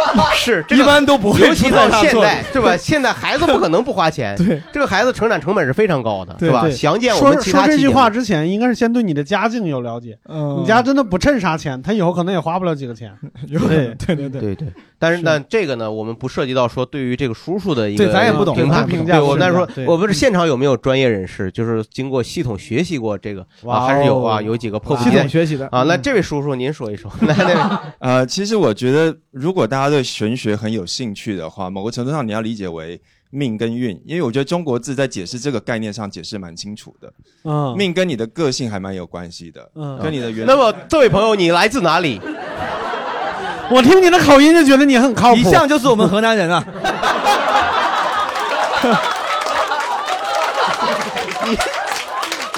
[0.34, 1.40] 是，一般都不会。
[1.40, 2.76] 尤其到现在，对吧？
[2.76, 4.36] 现在孩子不可能不花钱。
[4.36, 6.68] 对， 这个孩子成长成本是非常高的，对吧？
[6.70, 7.64] 详见我们其他。
[7.64, 10.18] 说这句话之前，应该是先对你的家境有了解。
[10.28, 13.12] 嗯，你家真的不趁啥钱，他以后可能也花不了几个钱。
[13.48, 14.68] 对对对对对。
[14.98, 19.22] 但是呢，这个呢，我们不涉及到说对于这个叔叔的一个对，咱也不懂评判评价。
[19.22, 25.84] 我们说，我不是现场有没有专业人士，就是经过系统学习过这个啊，还是有啊，有几个破系统学习的啊。
[25.84, 27.10] 那这位叔叔，您说一说。
[27.20, 37.12] 那那呃，其实我觉得，如果大家对玄学很有兴趣的话，某个程度上你要理解为命跟运，因为我觉得中国字在解释这个概念上解释蛮清楚的。
[37.44, 40.46] 嗯，命跟你的个性还蛮有关系的，嗯，跟你的原。
[40.46, 42.20] 那么这位朋友，你来自哪里？
[43.70, 46.64] 我听你的口音就觉得你很靠谱，一向就是我们河南人啊。
[51.44, 51.56] 你，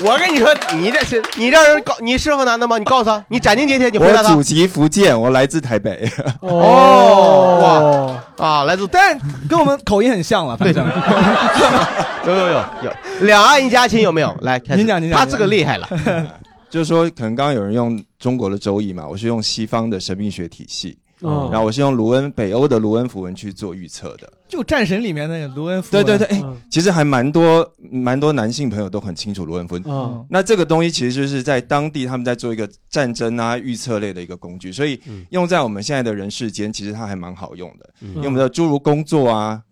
[0.03, 2.79] 我跟你说，你这是你让人告你是河南的吗？
[2.79, 4.31] 你告诉他，你斩钉截铁，你回答他。
[4.31, 6.11] 我祖籍福建，我来自台北。
[6.41, 10.83] 哦，哇啊，来自，但跟我们口音很像了，对的。
[12.27, 14.35] 有有有有，两岸一家亲有没有？
[14.41, 15.89] 来，您讲您讲，他这个厉害了。
[16.71, 26.05] 就是说，可能刚刚有人用中国的周易嘛，我是用西方的神秘学体系，然后我是用卢恩北欧的卢恩符文去做预测的，就战神里面那个卢恩符文。
[26.05, 29.85] 对对对，哎，其实还蛮多蛮多男性朋友都很清楚卢恩符文。
[29.87, 37.91] 嗯，那这个东西其实就是在当地他们在做一个战争啊预测类的一个工具，所以用在我们现在的人世间，其实它还蛮好用的。
[38.01, 39.63] 因为我们的诸如工作啊、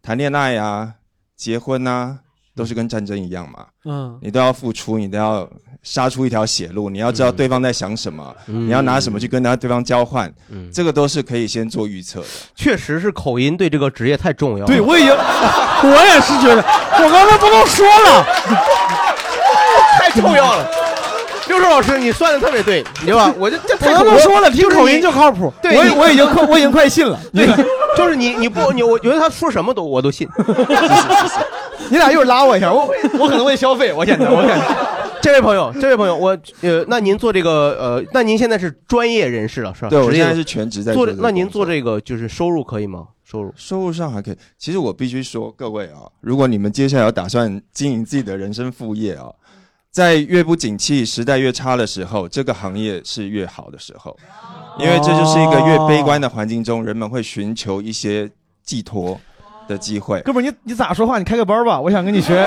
[0.00, 0.94] 谈恋爱啊、
[1.36, 2.20] 结婚啊，
[2.54, 3.66] 都是跟战争一样嘛。
[3.84, 5.48] 嗯，你都要付出，你都要。
[5.84, 10.32] 杀出一条血路，你要知道对方在想什么，你要拿什么去跟他对方交换，
[10.72, 12.26] 这个都是可以先做预测的。
[12.54, 14.64] 确实是口音对这个职业太重要。
[14.64, 18.24] 对，我已经， 我也是觉得，我刚才不都说了，
[19.98, 20.70] 太重要了。
[21.48, 23.34] 六叔老师，你算的特别对，你知道吧？
[23.38, 25.52] 我就这太都说了，听口音就靠谱。
[25.62, 27.18] 对，我我已经快，我已经快信了。
[27.32, 27.46] 对，
[27.96, 30.28] 就是你，你不，你我觉得他说什么都我都信。
[31.90, 33.92] 你俩一会儿拉我一下，我我可能会消费。
[33.92, 34.66] 我现在，我感觉。
[35.20, 39.88] 这位朋友，这位朋友，我呃，那您做这个呃，那您现在是专业人士了，是吧？
[39.88, 41.06] 对，我现在是全职在做。
[41.18, 43.06] 那您做这个就是收入可以吗？
[43.24, 44.36] 收入收入上还可以。
[44.58, 49.26] 其实我必须说，各位啊，如果你们接下来要打算经营自己的人生副业啊，
[49.92, 54.16] 在越不景气、时代越差的时候，这个行业是越好的时候，
[54.78, 58.30] 因为这就是一个越悲观的环境中，人们会寻求一些
[58.64, 59.20] 寄托
[59.68, 60.18] 的机会。
[60.22, 61.18] 哥们儿，你你咋说话？
[61.18, 62.34] 你开个班吧，我想跟你学。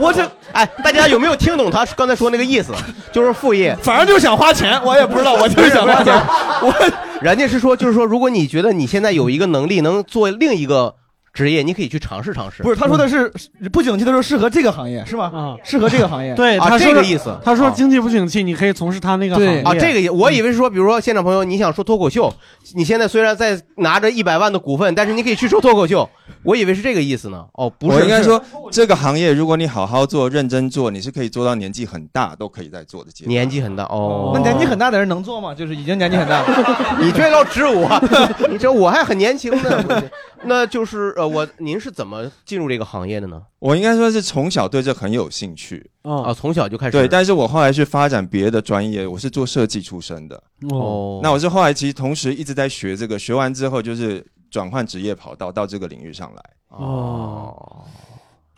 [0.00, 2.72] 我这哎，大家有没有听懂他刚才说那个意思？
[3.12, 6.14] 就是副业，反正就是想花钱，我也不知道，我就是想花钱。
[6.62, 6.74] 我
[7.20, 10.94] 人家是说，就是说，如果你觉得你现在有一个能力能做另一个。
[11.32, 12.62] 职业你可以去尝试尝试。
[12.62, 13.32] 不是，他说的是
[13.72, 15.30] 不景气的时候适合这个行业是吗？
[15.32, 16.34] 啊，适合这个行业。
[16.36, 17.36] 对，他这个意思。
[17.44, 19.62] 他说经济不景气，你可以从事他那个行业。
[19.62, 22.32] 啊，这个我以为是说，比如说现场朋友，你想说脱口秀，
[22.74, 26.08] 你现在虽然在拿着一百万的股份，但是你可以去说脱口秀。
[26.42, 27.44] 我以为是这个意思呢。
[27.52, 33.10] 哦，不是，应该说这个行业，如果你好好做、认真做，你是可以做到年纪很大都可以在做的。
[33.26, 35.54] 年纪很大哦，那年纪很大的人能做吗？
[35.54, 36.96] 就是已经年纪很大了。
[37.02, 37.88] 你这要指我，
[38.50, 40.02] 你这我还很年轻呢。
[40.44, 43.42] 那就是呃，我您是怎么进入这个行业的呢？
[43.58, 46.92] 我应该说是从小对这很有兴趣啊，从小就开始。
[46.92, 50.42] 对，但是我后来去发展别的专业，我是做设计出身的。
[50.70, 56.42] 哦，那我是后来其实同时一直在学这个，学完之后就是转换职业跑道到这个领域上来。
[56.68, 57.84] 哦。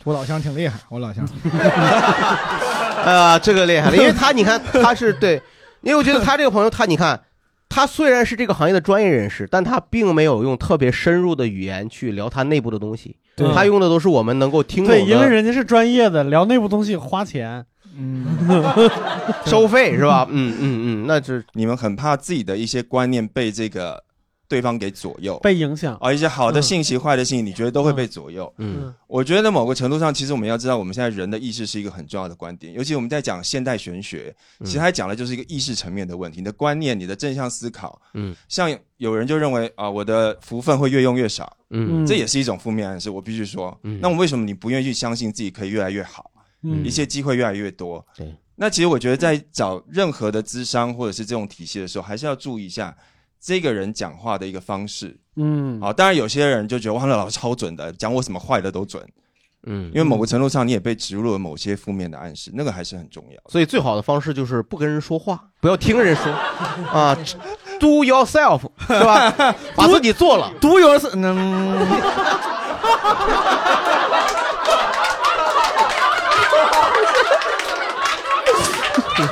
[0.05, 1.27] 我老乡挺厉害，我老乡。
[3.03, 5.41] 啊，这个厉害了，因为他你看他是对，
[5.81, 7.21] 因为我觉得他这个朋友他你看。
[7.73, 13.15] 他虽然是这个行业的专业人士，但他并没有用特别深入的语言去聊他内部的东西。
[13.35, 14.99] 对他用的都是我们能够听懂的。
[14.99, 17.65] 对，因为人家是专业的，聊内部东西花钱，
[17.97, 18.27] 嗯，
[19.47, 20.27] 收费是吧？
[20.29, 24.03] 嗯嗯嗯，那是你们很怕自己的一些观念被这个。
[24.53, 28.53] 对方给左右，被影响啊，一些好的信息、坏的信息，你觉得都会被左右。
[28.59, 32.71] 嗯，我觉得某个程度上，其实我们要知道，我们现在人的意识是一个很重要的观点。
[32.71, 34.31] 尤其我们在讲现代玄学，
[34.63, 36.37] 其实它讲的就是一个意识层面的问题。
[36.37, 43.09] 你的观念、你的正向思考，嗯，像有人就认为啊，我的福分会越用越少，嗯，这也是一种负面暗示。
[43.09, 46.29] 我必须说，嗯那我为什么你不愿意去相信自己可以越来越好？
[46.61, 48.05] 嗯，一些机会越来越多。
[48.15, 52.95] 对，那其实我觉得在找任何的资商或者是这种体系的时候，还是要注意一下。
[53.43, 59.05] 这个人讲话的一个方式，嗯，好，当然有些人就觉得哇，那老师超准的，讲我什么坏的都准，
[59.67, 63.51] 嗯，因为某个程度上你也被植入了某些负面的暗示，那个还是很重要。
[63.51, 66.31] 所以最好的方式就是不跟人说话，不要听人说，
[66.89, 67.13] 啊
[67.81, 69.29] ，do yourself 是吧？
[69.75, 71.85] 把自己做了，do yourself，嗯，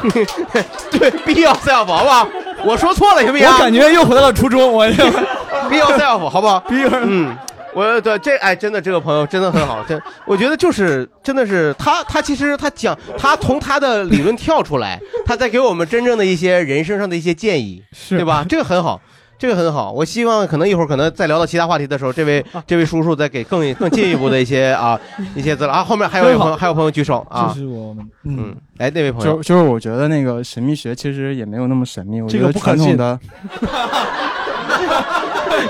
[0.91, 2.27] 对，be yourself 好不好？
[2.65, 3.47] 我说错了行不行？
[3.47, 4.71] 我感觉又回到了初中。
[4.71, 4.85] 我
[5.69, 6.91] be yourself 好不好 be your？
[7.03, 7.35] 嗯，
[7.73, 18.45] 我的这哎，真的这个朋友真的很好，真我觉得就是真的是他，他其实他讲他从他的理论跳出来，他在给我们真正的一些人生上的一些建议，是对吧？
[18.47, 18.99] 这个很好。
[19.41, 24.99] 这个很好，我希望可能一会儿可能再聊到其他话题的时候，这位这位叔叔再给更 更进一步的一些啊
[25.33, 25.83] 一些资料啊。
[25.83, 33.19] 后面还有一朋友还有朋友举手啊，就是我们嗯，来那位朋友，就就是我觉得那个神秘学其实也没有那么神秘，我觉得传统的。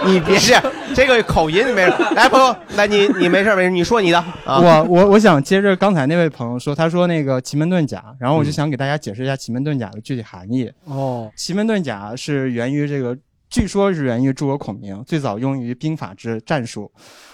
[0.03, 0.61] 你别这样
[0.93, 4.21] 这个口音没事，来朋友来你你没事没事，你说你的。
[4.45, 10.69] 我我我想接着刚才那位朋友说，他说那个奇门遁甲，然后我就想给大家解释一下奇门遁甲的具体含义。
[10.83, 13.17] 哦，奇门遁甲是源于这个。
[13.51, 16.89] 据说是源于诸葛孔明，最早用于兵法之战术。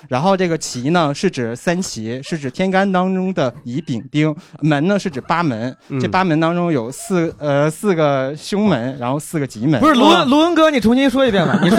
[0.10, 4.36] 然后这个奇呢，是指三奇，是指天干当中的乙丙丁。
[4.62, 5.78] 门呢，是指八门。
[6.02, 9.80] 这八门当中有四呃四个凶门，然后四个吉门。
[9.80, 11.60] 不是卢文卢文哥，你重新说一遍吧。
[11.62, 11.78] 你说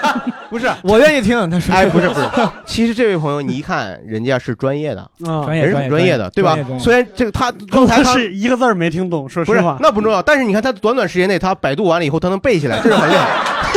[0.50, 1.48] 不是， 我愿意听。
[1.48, 2.28] 他说哎，不是不是。
[2.66, 6.54] 其实这位朋友，你一看人家是专业的， 专业专专业的，对吧？
[6.78, 10.20] 虽然这个他刚才是一个字儿没听懂，说实话，那不重要。
[10.20, 13.56] 但是你看他短短时间内，他百度完了以后，他能背下来，这是很厉害。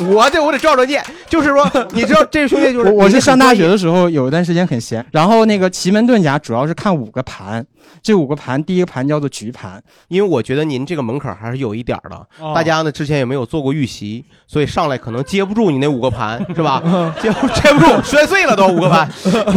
[0.06, 7.64] 我这我得照着念，就是说， 你知道这兄弟就是我是上大学的时候有一段时间很闲，然后那个奇门遁甲主要是看五个盘，
[8.02, 16.82] 这五个盘第一个盘叫做局盘，因为我觉得您这个门槛还是有一点的，大家呢之前也没有做过预习，所以上来可能接不住你那五个盘是吧？
[17.20, 19.08] 接接不住，摔碎了都五个盘。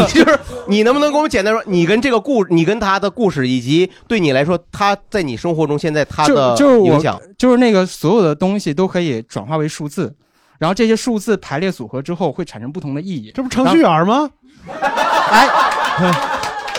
[0.07, 10.15] 就是你能不能给我们简单说，你跟这个故，你跟他的故事，以及对你来说他在你生活中现在他的影响，就是那个所有的东西都可以转化为数字。
[10.61, 14.29] 然后这些数字排列组合之后会产生不同的意义，这不程序员吗？
[15.31, 15.49] 哎，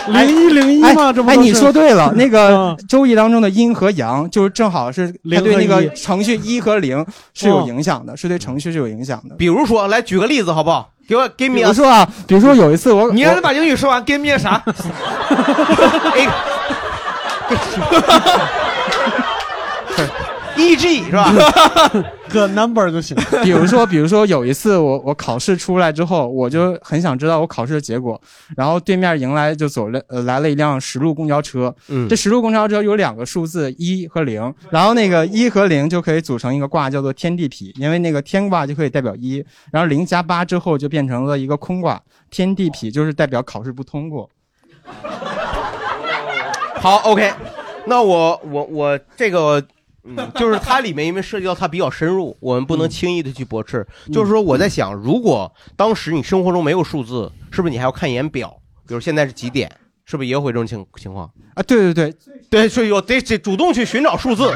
[0.07, 1.11] 零一零一吗？
[1.11, 9.35] 这不哎，你说对了， 那个周易当中的阴和阳，就是正好是对那个程序一和零是有影响的，是对程序是有影响的。
[9.35, 10.89] 比如说，来举个例子好不好？
[11.05, 14.63] 给我给比如说啊，比如说有一次我，你让他把英语说完，give me 啥
[20.63, 21.31] ？E G 是吧？
[22.29, 23.15] 个 number 就行。
[23.43, 28.19] 比如说，比如说有一次我我考试出来之后，我就很想知道我考试的结果。
[28.55, 31.75] 然后对面迎来就走了呃来了一辆十路公交车。
[31.89, 32.07] 嗯。
[32.07, 37.71] 这十路公交车有两个数字一和零，然后那个一和零就可以组成一个卦，叫做天地痞。
[37.79, 42.01] 因为那个天卦就可以代表一，然后零加八之后就变成了一个空卦，
[42.31, 44.29] 天地痞就是代表考试不通过。
[46.75, 47.31] 好，OK，
[47.85, 49.63] 那我我我这个。
[50.05, 53.85] 嗯，就是它里面因为涉及到它比较深入，我们不能轻易的去驳斥。
[54.11, 58.53] 就是说，我在想，如果当时你生活中没有数字，是不是你还要看一眼表？
[58.87, 59.71] 比如现在是几点，
[60.05, 61.63] 是不是也会这种情情况啊？
[61.63, 62.15] 对对对
[62.49, 64.53] 对，所以我得得主动去寻找数字，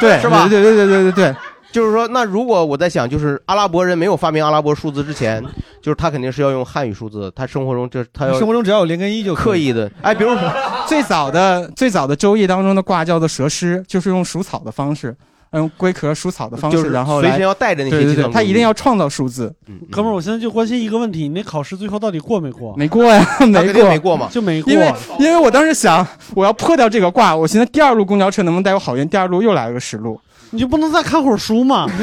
[0.00, 0.48] 对，是吧？
[0.48, 1.36] 对对对对对对。
[1.70, 5.42] 就是说，那如果我在想，就是阿拉伯人没有发明阿拉伯数字之前，
[5.82, 7.30] 就是他肯定是要用汉语数字。
[7.36, 9.90] 他生活中就他要生活中只要有零跟一就刻意的。
[10.00, 10.30] 哎，比如
[10.88, 15.14] 最早的最早的周易当中的卦叫做蛇师，就是用数草的方式，
[15.52, 17.96] 用龟壳数草的方式，然后随身要带着那些。
[17.96, 19.54] 对对对，他一定要创造数字。
[19.90, 22.74] 哥们儿，我现在就关心一个问题：你那考试最后到底过没过？
[22.76, 24.72] 没过呀， 没过，没过嘛，就没过。
[24.72, 29.06] 因为因为我当时想，我要破掉这个卦，我现在第二路公交车能不能带我好运？
[29.06, 30.18] 第二路又来了个十路。
[30.50, 31.86] 你就不能再看会儿书吗？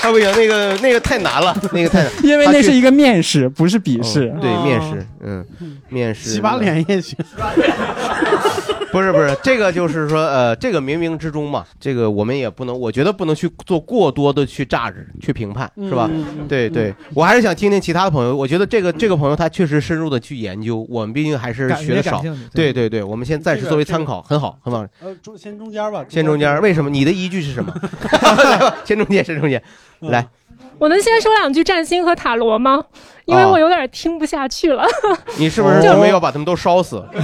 [0.00, 4.34] 他不行，那个那个太难了，那个太难， 因为那是一个面试，不是笔试。
[4.40, 5.44] 对，面试，嗯，
[5.88, 6.28] 面试。
[6.30, 7.16] 洗把脸也行。
[8.94, 16.08] 不是不是，这个就是说，呃，这个冥冥之中嘛， 这个我们也不能，我觉得不能去做过多的去榨汁、去评判，是吧？
[16.48, 18.36] 对对，我还是想听听其他的朋友。
[18.36, 22.22] 我觉得这个这个朋友他确实深入的去研究，我们毕竟还是学的少。
[22.54, 24.86] 对对对，我们先暂时作为参考，很好很好。
[25.00, 26.04] 呃，中先中间吧。
[26.08, 26.88] 先中间，为什么？
[26.88, 27.74] 你的依据是什么？
[28.86, 29.60] 先中间，先中间，
[29.98, 30.24] 来。
[30.78, 32.84] 我能先说两句占星和塔罗吗？
[33.26, 34.84] 因为我有点听不下去了。
[35.38, 37.02] 你是不是准备要把他们都烧死？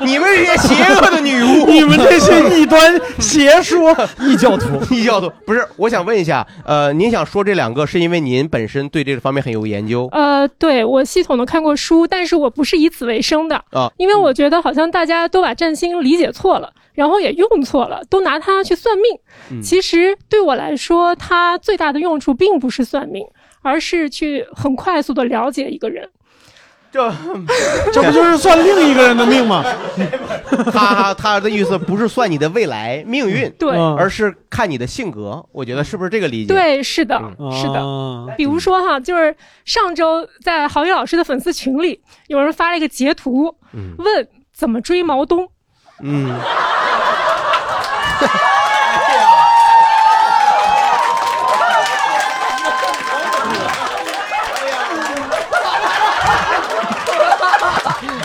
[0.00, 5.66] 你们这些邪恶的女巫， 你们这些异端邪说异教徒，异教徒不是？
[5.76, 10.06] 我想问一下，呃，您想说这两个是因为您本身对这个方面很有研究？
[10.12, 16.70] 呃，对我系统的看过书，但是我不是以此为生的啊，因为我觉得好像大家都把占星理解错了。
[16.94, 19.62] 然后也用错了，都拿它去算命。
[19.62, 23.26] 其实对我来说，它最大的用处并不是算命，
[23.62, 26.08] 而是去很快速的了解一个人。
[26.92, 27.08] 这
[27.94, 29.62] 这不就是算另一个人的命吗？
[30.72, 35.46] 他他的意思不是算你的未来命运，对，而是看你的性格。
[35.52, 36.52] 我觉得是不是这个理解？
[36.52, 37.16] 对，是的，
[37.52, 38.34] 是的。
[38.36, 39.32] 比如说哈，就是
[39.64, 43.54] 上周在郝宇老师的粉丝群里，有人发了一个截图，
[43.98, 45.48] 问怎么追毛东。
[46.02, 46.40] 嗯。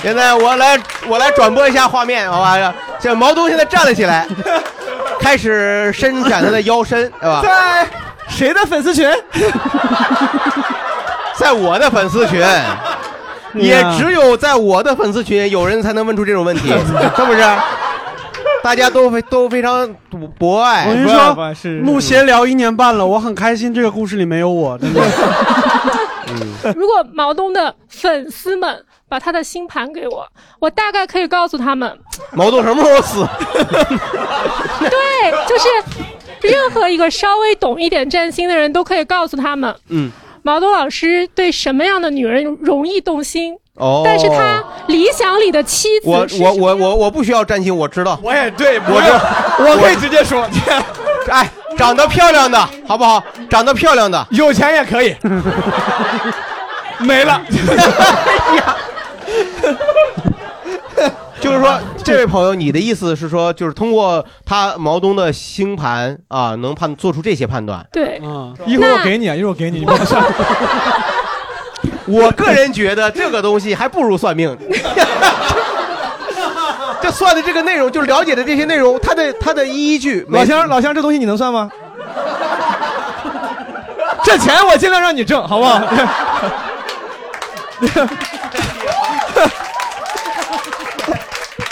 [0.02, 2.74] 现在我来，我来转播一下画面，好吧？
[3.00, 4.28] 这毛东现在站了起来，
[5.20, 7.42] 开始伸展他的腰身，对吧？
[7.44, 7.88] 在
[8.28, 9.10] 谁的粉丝群？
[11.38, 12.40] 在我的粉丝群，
[13.56, 16.70] 也只有在我的粉丝群，有人才能问出这种问题，
[17.16, 17.42] 是不是？
[18.64, 19.88] 大家都非都非常
[20.40, 20.88] 博爱。
[20.88, 21.36] 我跟你说，
[21.84, 25.02] 录闲聊一年半了，我很开心，这个故事里没有我，真的。
[26.76, 30.28] 如果毛东的粉丝们把他的星盘给我，
[30.60, 31.96] 我大概可以告诉他们，
[32.32, 33.24] 毛东什么时候死？
[34.90, 35.68] 对，就是
[36.42, 40.12] 任何一个稍微懂一点占星的人都可以告诉他们，嗯，
[40.46, 43.58] 毛东老师对什么样的女人容易动心。
[43.78, 48.18] 哦，但是他理想里的妻子，我我我我我不需要占星，我知道。
[48.22, 50.48] 我也对，我就我可以直接说，
[51.30, 53.24] 哎，长得漂亮的好不好？
[53.50, 55.16] 长得漂亮的，有钱也可以。
[57.02, 57.42] 没了。
[61.42, 67.86] 就是说，这位朋友，你的意思是说，就是通过他毛东的星盘啊，能判做出这些判断？
[67.92, 68.22] 对，
[68.66, 70.24] 一会儿我给你，一会儿我给你，你别算。
[72.08, 74.58] 我个人觉得这个东西还不如算命。
[77.02, 80.26] 这算的这个内容，就是了解的这些内容，它的它的依据。
[80.30, 81.70] 老乡，老乡，这东西你能算吗？
[84.24, 85.80] 这钱我尽量让你挣，好不好？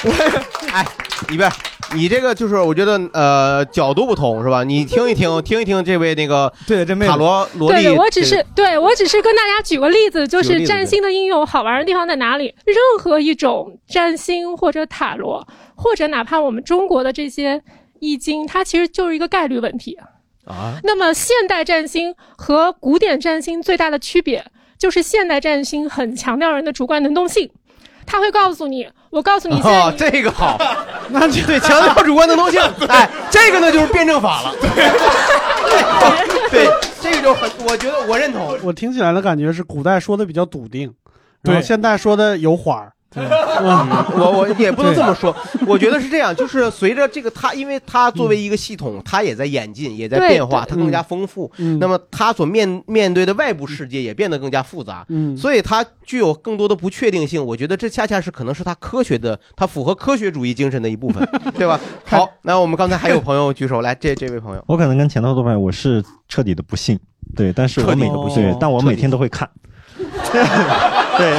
[0.71, 0.85] 哎，
[1.31, 1.51] 一边。
[1.93, 4.63] 你这个就是我觉得呃角度不同是吧？
[4.63, 12.45] 你听一听， 听一听这位那个对这塔罗罗莉，对我只是对我只是跟大家举个例子，就是占星的应用好玩的地方在哪里？
[12.65, 15.45] 任何一种占星或者塔罗，
[15.75, 17.61] 或者哪怕我们中国的这些
[17.99, 19.95] 易经，它其实就是一个概率问题
[20.45, 20.73] 啊。
[20.83, 24.43] 那么现代占星和古典占星最大的区别，
[24.79, 27.51] 就是现代占星很强调人的主观能动性。
[28.05, 30.57] 它会告诉你，我告诉你，哦，这个好，
[31.09, 32.59] 那就对强调主观能动性，
[32.89, 34.89] 哎，这个呢就是辩证法了，对，
[36.49, 36.67] 对，
[36.99, 38.57] 这个就很，我觉得我认同。
[38.63, 40.91] 我听起来的感觉是古代说的比较笃定，
[41.43, 42.91] 对，现代说的有缓儿。
[43.15, 45.35] 我我也不能这么说，
[45.67, 51.51] 我觉得是这样，就是随着这个它，因为它作为一个系统，它也在演进，也在变化，它更加丰富。
[51.79, 55.05] 那么它所面面对的外部世界也变得更加复杂，
[55.37, 57.43] 所以它具有更多的不确定性。
[57.43, 61.79] 我觉得这恰恰是可能是它科学的，它符合科学主义精神的一部分，对吧？
[62.05, 66.99] 好，那我们刚才还有朋友举手，来，这这位朋友，我可能跟前头多朋友，我是彻底的不信，
[67.35, 69.49] 对，但是我每对，但我每天都会看。
[71.17, 71.33] 对，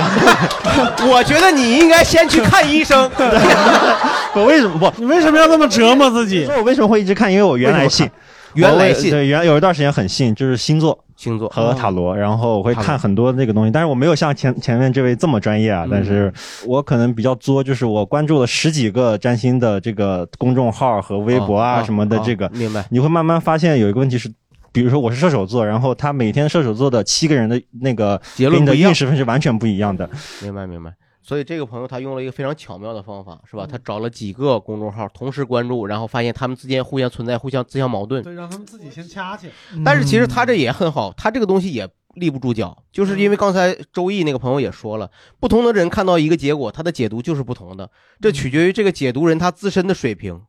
[1.10, 3.10] 我觉得你应该先去看医生。
[4.34, 4.92] 我为什么不？
[5.00, 6.46] 你为什么要这么折磨自己？
[6.56, 7.30] 我为什么会一直看？
[7.30, 8.08] 因为我原来信，
[8.54, 13.70] 原来信，对，原有一段时间很信，就是星座、星座和塔罗，然后我会看很多那个东西。
[13.70, 15.84] 但是我没有像前前面这位这么专业啊。
[15.90, 16.32] 但是
[16.66, 22.18] 我可能比较作，就是我关注了十几个占星的这个公众号和微博啊什么的。
[22.20, 22.84] 这个明白？
[22.90, 24.30] 你会慢慢发现有一个问题是。
[24.74, 30.10] 比如说我是射手座，然后他每天射手座的七个人的那个结论的运势分是完全不一样的。
[30.42, 33.64] 明白明白，所以这个朋友他用了一个非常巧妙的方法，是吧？
[33.70, 38.20] 他找了几个公众号同时关注，然后发现他们之间互相存在、互相自相矛盾。
[38.24, 39.48] 对，让他们自己先掐去。
[39.84, 45.08] 但是其实他这也很好，他这个东西也立不住脚，就是因为刚才周易那个朋友也说了，
[45.38, 47.88] 不同的人看到一个结果，他的解读就是不同的，
[48.20, 50.40] 这取决于这个解读人他自身的水平。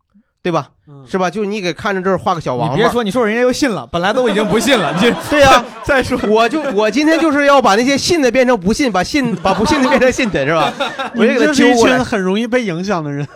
[0.45, 0.69] 对吧？
[1.07, 1.27] 是吧？
[1.27, 4.95] 就你给看着这儿画个小王，别说，你说人家又信了，本来都已经不信了。
[5.01, 10.71] 你 对呀， 再说，我就我今天就是要把那些信的变成不信，把信把不信的变成信的，是吧？
[11.17, 13.27] 我这是一群很容易被影响的人。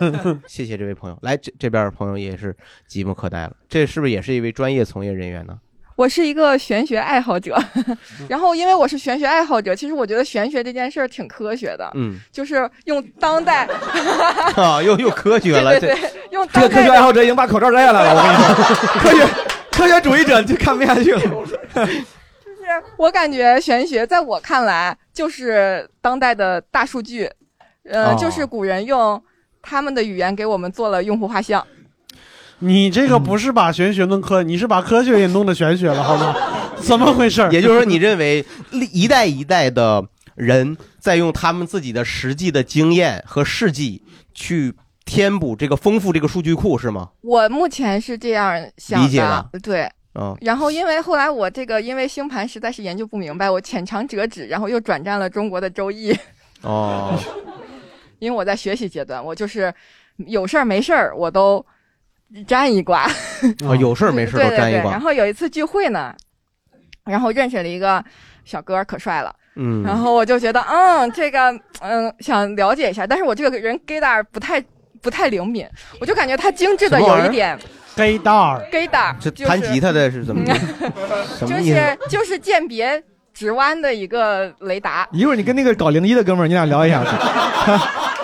[0.46, 2.56] 谢谢这位朋友，来这这边朋友也是
[2.86, 5.54] 急不可待了，这是不是也是一位专业从业人员呢？
[6.00, 7.62] 我是一个玄学爱好者，
[8.26, 13.68] 然后因为我是玄学爱好者，其实我觉得玄学这件事儿挺科学的，嗯， 就是用当代
[14.56, 18.54] 啊，又又科学了，对对，用这个科学爱好者已经把口罩摘下来了，我跟你说，
[18.98, 19.28] 科学
[19.72, 21.20] 科学主义者就看不下去了。
[21.20, 27.30] 就是我感觉玄学在我看来就是当代的大数据，
[27.84, 29.22] 呃，就是古人用
[29.60, 31.62] 他们的语言给我们做了用户画像。
[32.60, 36.34] 你这个不是把玄学弄科，你是把科学也弄的玄学了，好吗？
[36.80, 37.46] 怎么回事？
[37.52, 38.44] 也就是说，你认为
[38.92, 40.02] 一代一代的
[40.34, 44.02] 人在用他们自己的实际的经验和事迹
[44.34, 47.10] 去填补这个丰富这个数据库，是吗？
[47.22, 50.36] 我目前是这样想的，对，嗯。
[50.40, 56.14] 然后因为后来我这个因为星盘实在是研究不明白，我浅尝辄止，然后又转战了中国的周易。
[56.62, 57.18] 哦。
[58.20, 59.72] 因为我在学习阶段，我就是
[60.16, 61.64] 有事儿没事儿我都。
[62.46, 63.00] 占一卦
[63.66, 64.90] 啊，有事儿没事儿都占一卦。
[64.92, 66.14] 然后有一次聚会呢，
[67.04, 68.02] 然后认识了一个
[68.44, 69.34] 小哥，可帅了。
[69.56, 73.04] 嗯，然后我就觉得，嗯，这个，嗯，想了解一下。
[73.06, 74.62] 但是我这个人 gaydar 不太
[75.02, 75.66] 不太灵敏，
[76.00, 77.58] 我就感觉他精致的有一点
[77.96, 80.44] gaydar，gaydar 这弹吉他的是怎么？
[81.40, 83.02] 就是就是鉴别
[83.34, 85.06] 直弯的一个雷达。
[85.10, 87.02] 一会儿你跟那个搞零一的哥们儿，你俩聊一下。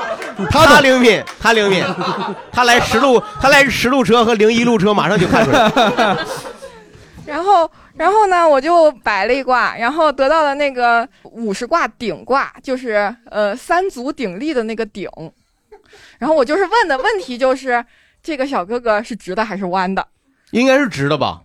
[0.50, 1.84] 他他灵敏，他灵敏，
[2.52, 6.16] 他来十路，他来十路车和零一路车，马上就看出来。
[7.26, 15.08] 然后，然后呢，我就摆了一卦，然后得到了那个五十卦顶卦，就是呃三足鼎立的那个鼎。
[16.18, 17.84] 然后我就是问的问题就是，
[18.22, 20.06] 这个小哥哥是直的还是弯的？
[20.52, 21.40] 应该是直的吧。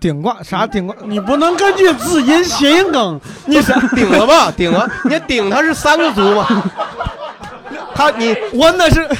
[0.00, 0.96] 顶卦啥顶卦？
[1.04, 3.60] 你不能根据字音谐音梗，你
[3.94, 4.50] 顶了吧？
[4.50, 6.46] 顶了，你顶它是三个足吗？
[7.94, 9.08] 他你 我那是，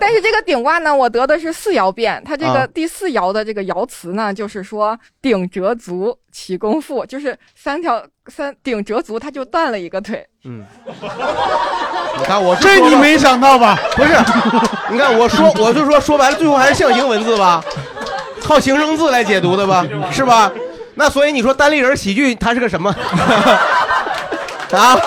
[0.00, 10.24] 但是这个顶卦呢，我得的是四爻变，它这个第四爻的这个爻辞呢，就是说顶折足起功夫，就是三条三顶折足，他就断了一个腿。
[10.44, 10.64] 嗯，
[12.18, 13.78] 你看我这你没想到吧？
[13.96, 14.14] 不是，
[14.90, 17.62] 你看我说我就说说白了，最后还是象形文字吧，
[18.40, 20.50] 靠形声字来解读的吧，是吧？
[20.94, 22.94] 那所以你说单立人喜剧它是个什么？
[24.72, 24.98] 啊？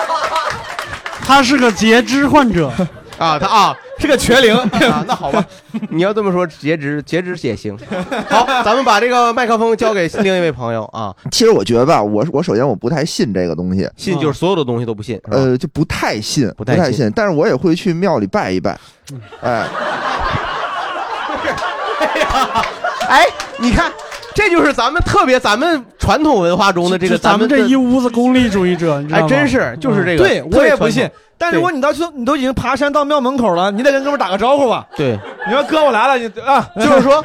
[1.32, 2.70] 他是个截肢患者
[3.16, 5.02] 啊，他啊是个瘸灵啊。
[5.06, 5.42] 那好吧，
[5.88, 7.74] 你要这么说，截肢截肢也行。
[8.28, 11.14] 好，咱们把这个麦克风交给另一位朋友啊。
[11.30, 17.10] 其实我觉得吧，我我首先我不太信这个东西，信就是所有的东西都不信，呃，就不太信，不太信。
[17.16, 18.78] 但是我也会去庙里拜一拜，
[19.40, 19.66] 哎。
[22.00, 22.64] 哎呀，
[23.08, 23.26] 哎，
[23.56, 23.90] 你看。
[24.34, 29.22] 这就是咱们特别咱们传统文化中的这个咱们这一屋子功利主义者，你知道吗？
[29.22, 30.24] 还真是，就是这个。
[30.24, 31.08] 对我也不信。
[31.38, 34.84] 但如果你到说你都已经爬山到庙门口了，你得跟哥们打个招呼吧。
[34.96, 37.24] 对，你说哥我来了，你啊，就是说。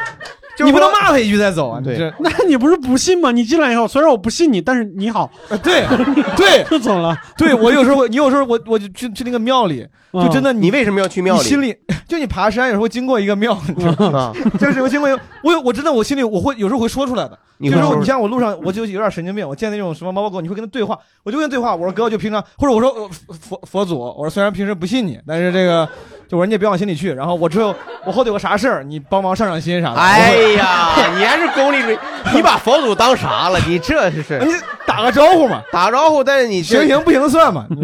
[0.65, 1.79] 你不能骂他一句再走啊！
[1.83, 3.31] 对，那你不是不信吗？
[3.31, 5.29] 你进来以后，虽然我不信你，但是你好，
[5.63, 5.85] 对
[6.35, 7.15] 对，就走了。
[7.37, 11.43] 对我有时候，你有时候我我就去去那个庙里，就真的，你为什么要去庙里？
[11.43, 11.75] 心里
[12.07, 14.33] 就你爬山有时候经过一个庙，你知道吗？
[14.59, 15.09] 就是我经过，
[15.43, 17.37] 我有我真的我心里我会有时候会说出来的。
[17.59, 25.87] 就是你像我路上，我就有点神经病，我见那种什么猫猫狗，你会跟他对话，我就跟他对话，我说哥，就平常，或者我说佛佛祖，我说虽然平时不信你，但是这个。
[26.29, 27.73] 就我说你也别往心里去，然后我之后
[28.05, 29.95] 我后头有个啥事儿，你帮忙上上心啥的。
[29.95, 31.97] 哎呀，你还是功利主义，
[32.33, 33.59] 你把佛祖当啥了？
[33.67, 34.51] 你这是 你
[34.85, 37.65] 打个招呼嘛，打个招呼，但是你行行不行算嘛。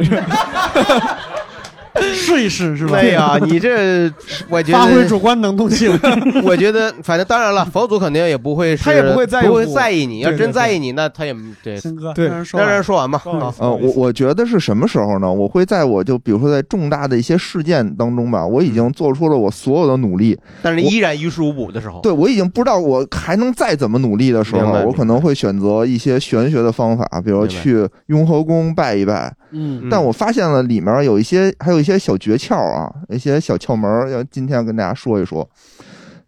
[2.14, 3.00] 试一试是吧？
[3.00, 4.12] 对呀，你这
[4.50, 5.92] 我觉得发挥主观能动性。
[6.44, 10.20] 我觉得反正当然了，佛祖肯定也不会，他也不会在意，不会在意你。
[10.20, 11.80] 要真在意你，那他也对。
[12.16, 13.22] 对，让人说完吧。
[13.60, 15.32] 呃，我我觉得是什么时候呢？
[15.32, 29.34] 我会在我就比如说在重大的一些事件当中吧，我已经做出了我所有的努力，但是依然于事无补的时候，对我已经不知道我还能再怎么努力的时候，我可能会选择一些玄学的方法，比如去雍和宫拜一拜。
[29.56, 35.46] 嗯，但我发现了里面有一些还有一些小诀窍啊，一些小窍门，要今天要跟大家说一说。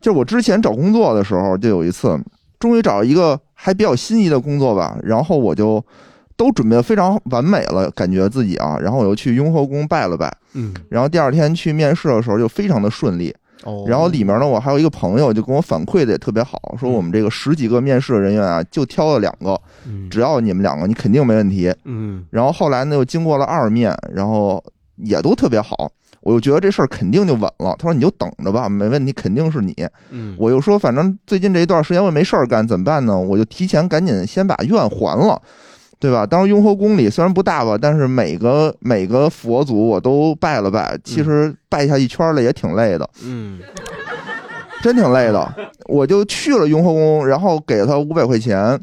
[0.01, 2.20] 就是我之前找工作的时候，就有一次，
[2.60, 5.82] 终于找一个还比较心仪的工作吧，然后我就
[6.36, 13.34] 都准备的非常完美了，感觉自己啊，然后我又去雍和宫拜了拜，嗯，然后第二天去面试的时候就非常的顺利。
[13.64, 19.60] 哦，然后里面呢，我还有一个朋友就跟我反馈的也特别好，说我们这个十几个面试的人员啊，就挑了两个，
[20.12, 21.74] 只要你们两个，你肯定没问题。
[21.86, 24.64] 嗯，然后后来呢，又经过了二面，然后
[24.98, 25.91] 也都特别好，
[26.22, 27.76] 我就觉得这事儿肯定就稳了。
[27.78, 29.76] 他说你就等着吧，没问题，肯定是你。
[30.10, 33.20] 嗯，我又说反正最近这一段时间我没事儿干，怎么办呢？
[33.20, 35.41] 我就提前赶紧先把愿还了。
[35.98, 36.26] 对吧？
[36.26, 40.96] 当时雍和宫里虽然不大吧，但是每个每个佛祖我都拜了拜。
[41.04, 43.60] 其实拜下一圈了也挺累的，嗯，
[44.84, 45.56] 真挺累的。
[45.86, 48.78] 我就去了雍和宫，然后给他五百块钱，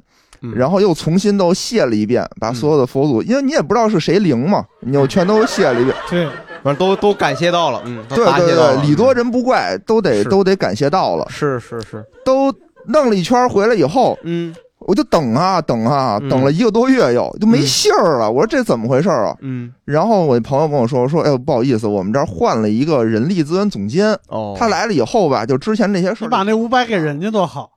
[0.54, 5.96] 然后又重新都谢了一遍，把所有的佛祖，因为你也不知道是谁灵嘛，你又全都谢了一遍。
[6.10, 6.26] 对，
[6.62, 11.26] 反正都都感谢到了，嗯，对对对，礼多人不怪，都得都得感谢到了。
[11.28, 12.52] 是是是，都
[12.86, 14.54] 弄了一圈回来以后，嗯。
[14.84, 18.28] 我就等啊等啊，等了一个多月，又就没信儿了。
[18.28, 19.32] 我说这怎么回事啊？
[19.40, 24.12] 嗯，然后我朋友跟我说说，哎呦不好意思，我们这儿换了一个人力资源总监。
[24.26, 27.70] 哦，他来了以后吧，就之前那些事儿，你把那五百给人家多好。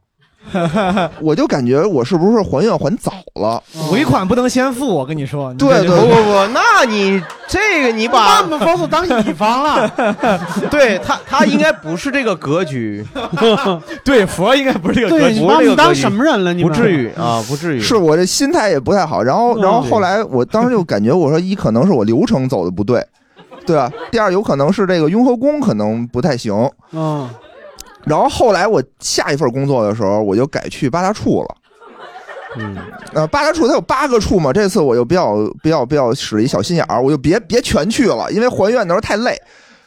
[1.21, 3.61] 我就感觉我是不是还愿还早了？
[3.91, 5.53] 尾款不能先付，我跟你说。
[5.55, 9.89] 对对不不不，那你这个你把我们佛祖当乙方了。
[10.69, 13.05] 对他他应该不是这个格局。
[14.03, 15.39] 对佛应该不是这个格局。
[15.39, 16.53] 你把你当什么人了？
[16.53, 17.79] 你不至于啊，不至于。
[17.79, 19.21] 是我这心态也不太好。
[19.21, 23.05] 然后然后后来我当时就感觉我说一可能是我流程走的不对，
[23.65, 23.91] 对吧？
[24.11, 26.53] 第二有可能是这个雍和宫可能不太行。
[26.91, 27.29] 嗯。
[28.05, 31.55] 然后后来我下一份工作的时候，我就改去八大处了。
[32.57, 32.77] 嗯，
[33.13, 39.37] 呃，八大处它有八个处嘛，这次我就比较比较比较使一小心眼儿，我就别别全去了，因为还愿的时候太累。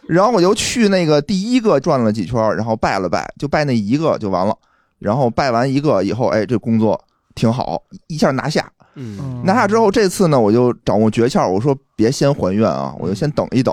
[0.07, 4.57] 然后我就去那个第一个转了几圈，然后拜了拜，就拜那一个就完了。
[4.99, 6.99] 然后拜完一个以后，哎，这工作
[7.35, 8.71] 挺好，一下拿下。
[8.95, 13.73] 嗯，拿下之后，这次呢，我就掌握诀窍，我说别先还愿啊，我就先等一等。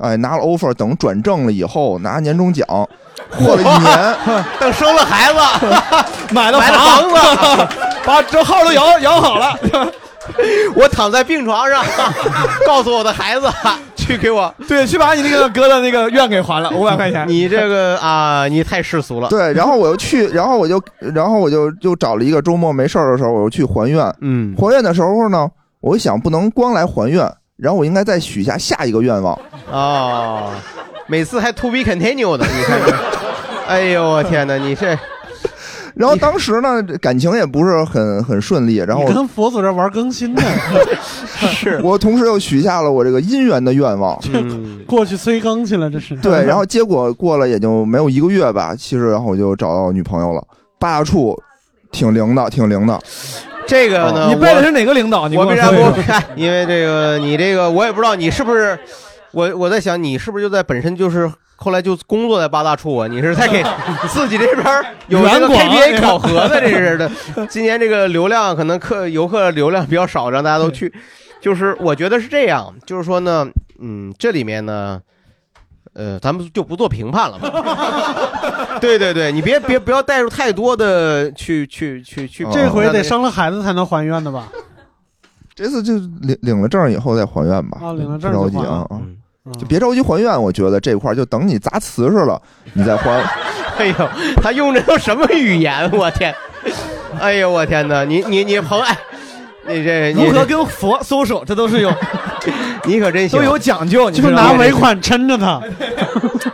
[0.00, 2.66] 哎，拿了 offer，等转正了以后拿年终奖，
[3.38, 4.16] 过了一年，
[4.58, 5.38] 等生了孩子，
[6.34, 7.68] 买了房子，
[8.04, 9.54] 把这号都摇摇好了。
[10.74, 11.84] 我躺在病床上，
[12.66, 13.46] 告诉我的孩子
[13.96, 17.26] 去给我，对，去把你那个哥的那个愿给还了五百块钱。
[17.28, 19.28] 你这个啊，你太世俗了。
[19.28, 24.14] 对，然后我又去，然后我就，然后我就就找了一个周末没事儿的时候，我又去还愿。
[24.20, 25.48] 嗯，还愿的时候呢，
[25.80, 27.30] 我想不能光来还愿。
[27.60, 29.38] 然后我应该再许下下一个愿望，
[29.70, 30.50] 哦，
[31.06, 32.80] 每次还 to be continue 的，你看，
[33.68, 34.98] 哎呦我天哪，你这，
[35.94, 40.42] 然后当时呢感情也不是很很顺利，然后跟佛祖这玩更新呢，
[41.52, 41.78] 是。
[41.82, 44.18] 我同时又许下了我这个姻缘的愿望，
[44.86, 46.16] 过去催更去了，这是。
[46.16, 50.42] 对，然后结果过了也就没有一个月吧，其实然后我就找到女朋友了，
[50.78, 51.36] 八大处
[51.92, 52.98] 挺灵的，挺灵的。
[53.70, 54.26] 这个呢？
[54.28, 55.22] 你拜的是哪个领导？
[55.22, 56.20] 我为啥不看？
[56.34, 58.76] 因为这个，你这个我也不知道，你是不是？
[59.30, 63.06] 我我在想，你是不是就在本身就是后来就工作在八大处啊？
[63.06, 63.62] 你是在给
[64.10, 64.66] 自己这边
[65.06, 67.08] 有这个 KPI 考核的，这是的。
[67.48, 70.92] 今年这个流量可能客游客流量比较少，让大家都去。
[71.40, 73.46] 就是我觉得是这样，就是说呢，
[73.80, 75.00] 嗯，这里面呢。
[75.92, 77.50] 呃，咱们就不做评判了吧。
[78.82, 82.44] 对对对，你别别不要带入太多的去去去去。
[82.52, 84.48] 这回得生了孩子才能还愿的吧？
[85.54, 87.78] 这次就领领了证以后再还愿吧。
[87.82, 88.98] 啊，领了证着急啊啊！
[89.58, 92.40] 就别着急还愿，我觉得这块就等你砸瓷实了，
[92.72, 93.10] 你再还。
[93.78, 93.94] 哎呦，
[94.42, 95.90] 他用的都什么语言？
[95.92, 96.34] 我天！
[97.20, 98.04] 哎呦，我天哪！
[98.04, 98.96] 你你你朋哎。
[99.68, 101.92] 你这如何跟佛搜手，这都是有，
[102.90, 104.10] 你可真行，都有讲究。
[104.10, 105.60] 你就拿尾款撑着他，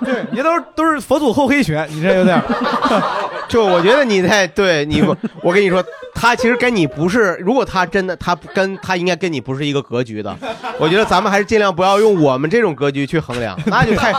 [0.04, 2.40] 对，你都是都是佛祖厚黑学，你这有点。
[3.48, 5.02] 就我觉得你太对你，
[5.40, 5.82] 我跟你说，
[6.14, 10.36] 他其实跟你不是，如果他真的，他跟他应该跟你不是一个格局的。
[10.78, 14.12] 我觉得咱们还是尽量不要用我们这种格局去衡量，那就太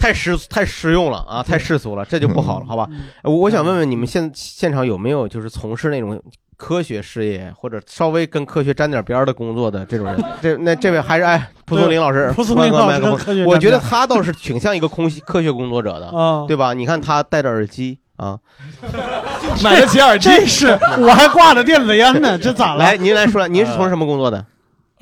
[0.00, 2.88] 太实太实用了啊，太世俗了，这就不好了，好吧？
[3.22, 6.20] 我我想问问你们现现场有没有就是从事那种。
[6.56, 16.12] 科学事业或者稍微跟科学沾点边儿的工作的这种人，这那这位还是哎，蒲松龄老师，蒲松龄老师，我觉得他倒是挺像一个空科学工作者的，
[16.46, 16.72] 对吧？
[16.74, 18.38] 你看他戴着耳机啊，
[19.64, 22.84] 买得起耳机，这是我还挂着电子烟呢，这咋了？
[22.84, 24.44] 来，您来说，您是从事什么工作的？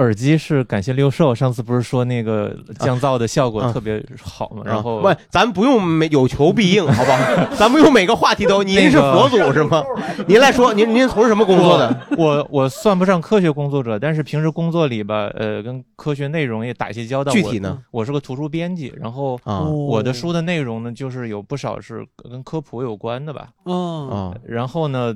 [0.01, 4.63] 耳机是感谢六兽，上次不是说那个降噪的效果特别好吗？
[4.65, 7.55] 然后，不，咱不用每有求必应， 好不好？
[7.55, 8.63] 咱不用每个话题都。
[8.63, 9.85] 您是佛祖是吗？
[10.27, 12.07] 您来说，您您从事什么工作的？
[12.17, 17.31] 我我算不上科学工作者，但是平时工作里吧，呃，跟科学内容也打一些交道。
[17.31, 17.79] 具体呢？
[17.91, 23.49] 我是个图书编辑，然后我的书的内容呢，就是有不少是跟科普有关的吧。
[23.67, 25.15] 嗯，然后呢，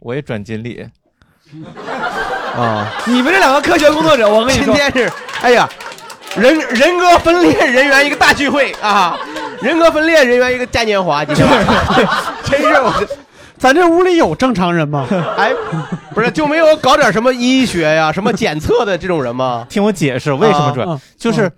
[0.00, 0.86] 我也转锦鲤。
[2.56, 2.92] 啊！
[3.06, 5.68] 你们这两个科学工作者，我跟你说，今天是，哎呀，
[6.36, 9.18] 人人格分裂人员一个大聚会啊！
[9.60, 11.74] 人格分裂人员一个嘉年华，今天晚上
[12.44, 12.92] 真是我。
[13.58, 15.06] 咱这屋里有正常人吗？
[15.38, 15.50] 哎，
[16.12, 19.66] 不是，就没有搞点什么医学呀、什么检测的这种人吗？
[19.70, 21.50] 听我解释为什么准，就是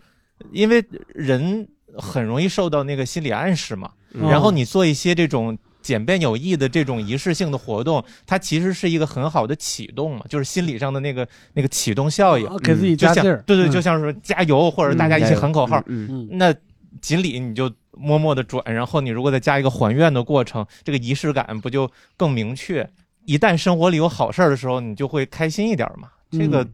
[0.52, 3.90] 因为人很容易受到那个心理暗示嘛。
[4.30, 5.58] 然后你做一些这种
[5.88, 13.42] 简便有益的这种仪式性的活动，它其实是一个很好的启动嘛，就是心理上的那个那个启动效应，给自己加劲儿。
[13.46, 15.82] 对对，就像是加油，或者大家一起喊口号。
[15.86, 16.54] 嗯，那
[17.00, 17.72] 锦鲤你就。
[18.00, 22.88] 默默的转，然后你如果再加一个还愿的过程，这个仪式感不就更明确？
[23.24, 26.06] 一旦生活里有好事儿的时候，你就会开心一点嘛。
[26.30, 26.64] 这个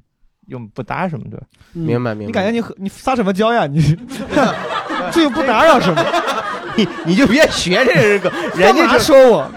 [0.48, 1.42] 又不搭什么的，
[1.72, 2.26] 明白明白？
[2.26, 3.66] 你感觉你你撒什么娇呀？
[3.66, 3.80] 你
[5.12, 6.04] 这又不打扰什么？
[6.76, 9.50] 你 你就别学这个，人家就说我，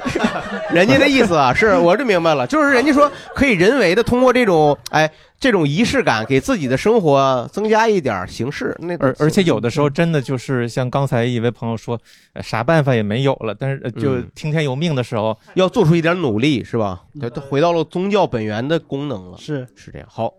[0.72, 5.10] 人家的意思啊，是我就明白了，就是人家说可以人为的通过这种哎。
[5.40, 11.96] 这种仪式感给自己的生活增加一点形式，那而而且有的时候真的就是像刚才一位朋友说，
[12.42, 17.04] 啥办法也没有了，但是就听天由命的时候，要做出一点努力，是吧？
[17.22, 20.08] 他回到了宗教本源的功能了，是是这样。
[20.10, 20.34] 好，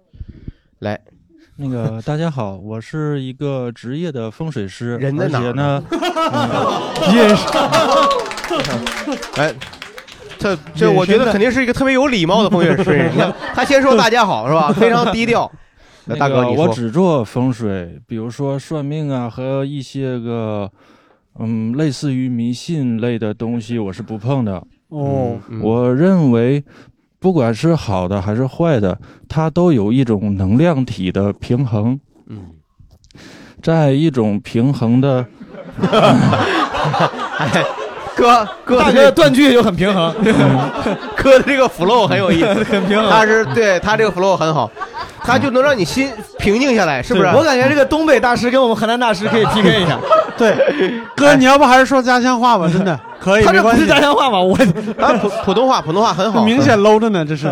[0.81, 1.01] 来，
[1.61, 5.83] 那个大家好，我是一个职业的风水师，人在哪呢？
[7.13, 7.49] 也是，
[9.41, 9.53] 哎。
[10.39, 13.11] 这这，我觉得肯定是一个特别有礼貌的风水师。
[13.13, 14.73] 你看，他先说大家好，是吧？
[14.73, 15.51] 非常低调。
[16.07, 16.65] 那大哥，你说。
[16.65, 20.71] 我只做风水，比如说算命啊，和一些个，
[21.41, 24.63] 嗯，类似于迷信类的东西，我是不碰的。
[24.91, 25.37] 哦。
[25.61, 26.63] 我认为，
[27.21, 28.99] 不管是好的还是坏的，
[29.29, 31.99] 它都有一种能量体的平衡。
[32.29, 32.47] 嗯。
[33.61, 35.27] 在一种平衡的。
[38.16, 40.12] 哥，哥，大哥的断句就很平衡。
[41.16, 43.09] 哥的这个 flow 很有意思， 很平衡。
[43.09, 44.69] 他是对他这个 flow 很好，
[45.29, 47.26] 他就能让你心平静下来，是不是？
[47.26, 49.99] 我感觉这个东北大师跟我们河南大师可以 PK 一下。
[50.39, 50.57] 对，
[51.14, 52.66] 哥，你要不还是说家乡话吧？
[52.72, 54.41] 真的可以，他这不是家乡话吗？
[54.41, 54.57] 我
[54.99, 57.24] 啊，普普通话，普通话很好，明显 low 着呢。
[57.24, 57.47] 这是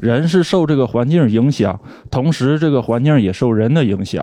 [0.00, 1.80] 人是受这个环境影响，
[2.10, 4.22] 同时这个环境也受人的影响。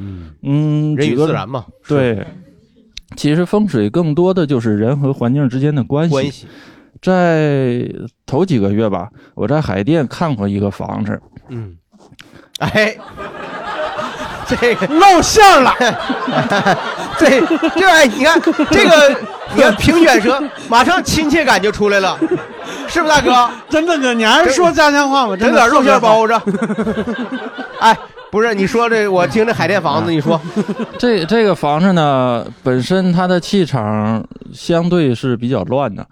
[0.00, 1.64] 嗯嗯，人与自然嘛。
[1.86, 2.24] 对。
[3.16, 6.46] 其实风水更多的就是人和环境之间的关系。
[7.02, 7.88] 在
[8.26, 11.20] 头几个月吧，我在海淀看过一个房子。
[11.48, 11.76] 嗯，
[12.58, 12.96] 哎，
[14.46, 15.74] 这个露馅了。
[17.18, 17.40] 这，
[17.76, 18.40] 这哎，你看
[18.70, 19.16] 这个，
[19.54, 22.18] 你看平卷舌，马上亲切感就出来了，
[22.88, 23.50] 是不是大哥？
[23.68, 26.34] 真的哥，你还是说家乡话吧，整点肉馅包子。
[27.80, 27.96] 哎。
[28.34, 30.40] 不是你说这， 我听这海淀房子，你说，
[30.98, 36.04] 这这个房子呢，本身它的气场相对是比较乱的，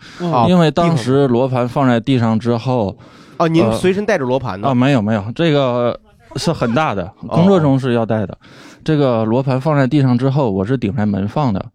[0.46, 2.96] 因为当时罗盘放在地上之后，
[3.38, 4.68] 哦，您随身带着罗盘呢？
[4.68, 5.98] 啊，没有没有，这个
[6.36, 8.38] 是很大的，工作中是要带的。
[8.84, 11.66] 这个罗盘放在地上之后，我是顶在门放的，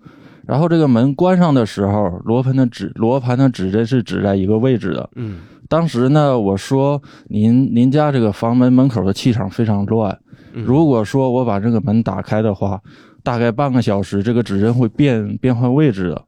[0.45, 5.09] 然后这个门关上的时候，罗盘的指罗盘的指针是指在一个位置的。
[5.15, 10.17] 嗯，当时呢，我说您您家这个房门门口的气场非常乱。
[10.65, 12.79] 如果说我把这个门打开的话，
[13.23, 16.21] 大概半个小时，这个指针会变变换位置的。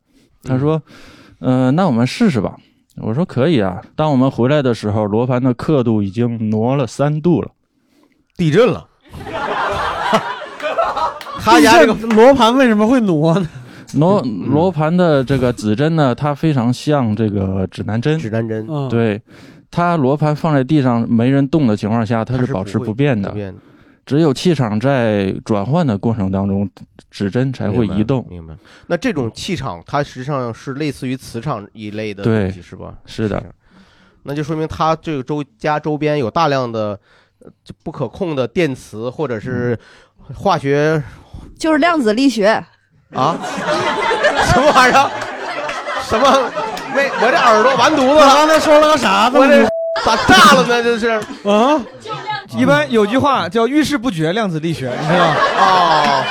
[0.44, 0.82] 他说
[1.42, 2.56] ：“嗯，那我们试试吧。”
[3.02, 7.50] 我说：“可以啊。”当我们回来的时候，罗盘的刻度已经挪了三度了，
[8.36, 8.86] 地震了。
[11.42, 13.50] 他家这个罗盘为什么会挪呢？
[13.96, 18.20] 罗罗盘的这个指针呢，它非常像这个指南针。
[18.20, 19.20] 指南针，对，
[19.72, 23.34] 它罗盘放在地上没人动的情况下，它是保持不变的。
[24.10, 26.68] 只有气场在转换的过程当中，
[27.12, 28.26] 指针才会移动。
[28.28, 28.56] 明白。
[28.88, 32.96] 那这种气场，它实际上是类似于磁场一类的东西，是吧？
[33.06, 33.44] 是的。
[34.24, 37.00] 那就说明它这个周家周边有大量的
[37.84, 39.78] 不可控的电磁或者是
[40.34, 41.04] 化学，
[41.56, 42.48] 就是量子力学
[43.14, 43.38] 啊？
[44.52, 45.12] 什么玩意儿？
[46.02, 46.52] 什么？
[46.96, 48.34] 没，我这耳朵完犊子了。
[48.34, 49.30] 刚才说了个啥？
[49.32, 49.64] 我这
[50.04, 50.82] 咋炸了呢？
[50.82, 51.08] 这是
[51.48, 51.80] 啊？
[52.58, 55.36] 一般有句话叫“遇事不决，量子力学”，你知道吗？
[55.60, 56.24] 哦，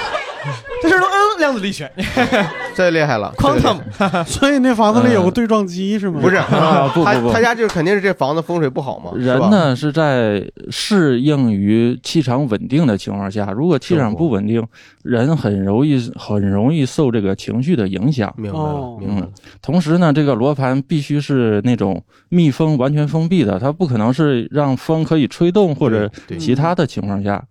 [0.83, 1.07] 这事都嗯，
[1.39, 1.91] 量子力学，
[2.74, 3.78] 这厉害了，quantum。
[4.24, 6.20] 所以那房子里有个对撞机是吗？
[6.20, 9.12] 不是， 他他家就是肯定是这房子风水不好嘛。
[9.14, 14.64] 人呢是在适应于气场稳定的情况下，如果气场不稳定，
[15.03, 18.32] 人很容易很容易受这个情绪的影响。
[18.36, 19.26] 明白了，明白。
[19.62, 27.43] 同时呢，这个罗盘必须是那种密封、完全封闭的，它不可能是让风可以吹动或者其他的情况下。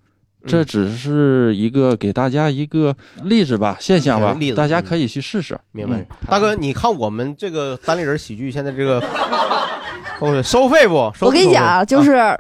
[0.48, 5.60] 这只是一个给大家一个例子吧，现象吧，大家可以去试试。
[5.72, 9.04] 明白，大哥，你看我们这个单立人喜剧现在这个
[10.44, 11.12] 收费不？
[11.22, 12.38] 我跟你讲，就是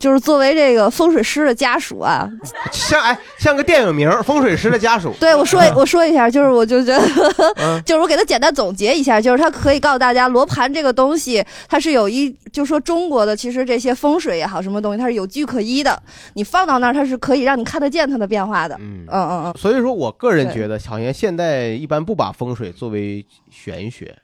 [0.00, 2.26] 就是作为这个风水师的家属啊，
[2.72, 5.10] 像哎像个电影名《风水师的家属》。
[5.18, 18.74] 对我说我说一下，就是我就觉得， 就是我给他简单总结一下，就是他可以告诉大家，罗盘这个东西它是有一，就说中国的其实这些风水也好，什么东西它是有据可依的，你放到那儿它是可以让你看得见它的变化的。
[18.80, 19.54] 嗯嗯嗯嗯。
[19.58, 24.16] 所以说我个人觉得，好像现在一般不把风水作为玄学，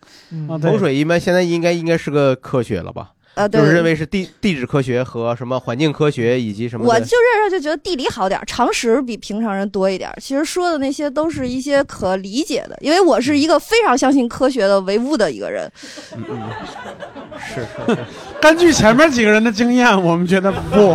[0.62, 3.11] 风水一般现在应该应该是个科学了吧？
[3.37, 6.87] 啊，就是认为是地地质科学和什么环境科学以及什么。
[6.87, 15.70] 我就认识就觉得地理好点常识比平常人多一点其实说的那些都是一些可理解的，因为我是一个非常相信科学的唯物的一个人。
[16.16, 16.41] 嗯嗯，
[17.39, 17.97] 是是。
[18.41, 20.95] 根据前面几个人的经验，我们觉得不。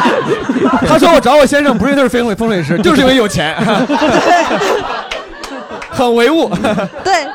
[0.86, 3.56] 他说我找我先生不是他是风水风水师，就是因为有钱，
[5.90, 6.50] 很唯物。
[7.02, 7.26] 对。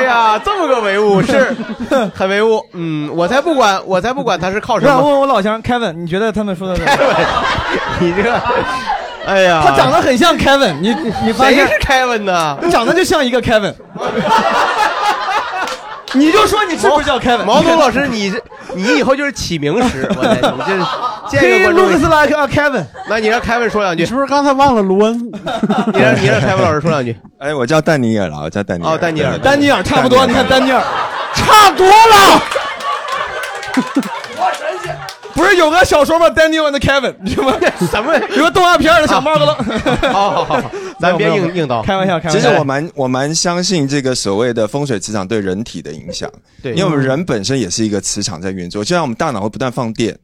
[0.00, 1.54] 哎呀，这么个唯物是
[2.14, 4.96] 很唯物，嗯，我才不管，我才不管他是靠什么。
[4.96, 7.26] 问问我老乡 Kevin，你觉得他们说的？Kevin，
[7.98, 8.40] 你这个，
[9.26, 10.94] 哎呀，他长得很像 Kevin，你
[11.26, 12.58] 你发现谁是 Kevin 呢？
[12.70, 13.74] 长得就像一个 Kevin。
[16.12, 17.44] 你就说你是不是叫 Kevin？
[17.44, 18.34] 毛东老师，你
[18.74, 20.76] 你以后就是起名师，我天，你这
[21.30, 22.84] 这个 looks like a Kevin。
[23.08, 25.18] 那你让 Kevin 说两句，是不是刚才忘了卢恩？
[25.94, 27.16] 你让你让 Kevin 老师说两句。
[27.38, 28.92] 哎，我叫丹尼尔了，我叫丹尼尔。
[28.92, 30.82] 哦，丹尼尔，丹尼尔差不多，你看丹尼尔
[31.34, 32.42] 差多了。
[35.32, 37.56] 不是有个小说吗？Daniel and Kevin，你知道吗？
[37.90, 38.14] 什么？
[38.36, 39.54] 有个动画片的小帽子了。
[40.12, 40.70] 好好好，
[41.00, 42.38] 咱别硬硬刀，开玩笑，开玩笑。
[42.38, 46.30] 其实我蛮我蛮相信这个所谓的风水磁场对人体的影响。
[46.62, 50.14] 对，因为我们人本身也是一个磁场在运作，就像我们大脑会不断放电。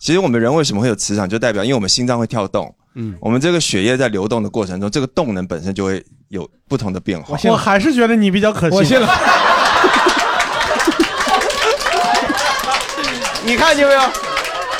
[0.00, 2.74] 其实我们人为什么会有磁场，就代表因为我们心脏会跳动。
[2.94, 7.38] 嗯，我们这个血液在流动的过程中，这个动能本身就会有不同的变化。
[7.44, 8.78] 我还是觉得你比较可信。
[8.78, 9.06] 我信了。
[13.44, 14.00] 你看见没有？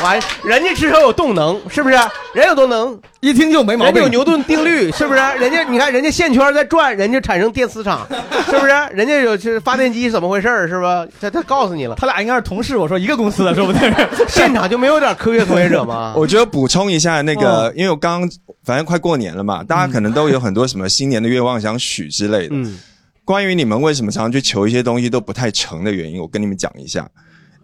[0.03, 1.97] 完，人家至少有动能，是不是？
[2.33, 3.95] 人有动能，一听就没毛病。
[3.95, 5.21] 人家有牛顿定律，是不是？
[5.39, 8.07] 人家你看，人家线圈在转，人家产生电磁场，
[8.47, 8.73] 是不是？
[8.95, 11.07] 人家有是发电机怎么回事是吧？
[11.21, 12.77] 他他告诉你了，他俩应该是同事。
[12.77, 13.81] 我说一个公司的，说不定
[14.29, 16.15] 现场就没有点科学从业者吗？
[16.17, 18.29] 我觉得补充一下那个，因为我刚
[18.65, 22.55] 反正快过年了嘛，大家可能都有很多什么新年的愿望想许之类的。
[22.55, 22.79] 嗯，
[23.25, 27.09] 关于你们为什么常常去求一些东西都不太成的原因，我跟你们讲一下，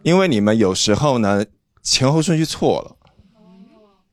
[0.03, 1.45] 因为你们有时候呢。
[1.87, 2.97] 前后顺序错了，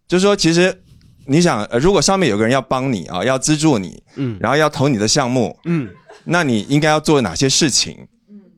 [0.08, 0.84] 就是说，其实
[1.26, 5.90] 你想，如果上面有个人要帮你啊，要资助你，嗯，然后要投你的项目，嗯，
[6.24, 7.98] 那你应该要做哪些事情，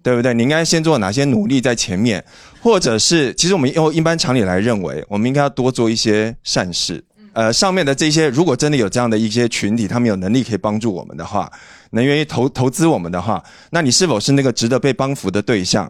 [0.03, 0.33] 对不对？
[0.33, 2.23] 你应该先做哪些努力在前面，
[2.61, 7.01] 或者是，其实我们用一般常理来认为，我们应该要多做一些善事。
[7.31, 11.49] 呃，上面的这些，如果真的有这样的一些群体，他们有能力可以帮助我们的话，
[11.91, 15.89] 能愿意投投资我们的话，那你是否是那个值得被帮扶的对象？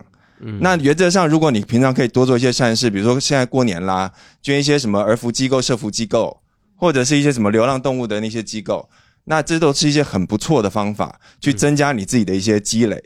[0.59, 4.11] 那原则上，如果你平常可以多做一些善事，比如说现在过年啦，
[4.41, 6.41] 捐一些什么儿福机构、社福机构，
[6.75, 8.87] 或者是一些什么流浪动物的那些机构，
[9.23, 13.01] 那这都是一些很不错的方法，去增加你自己的一些积累。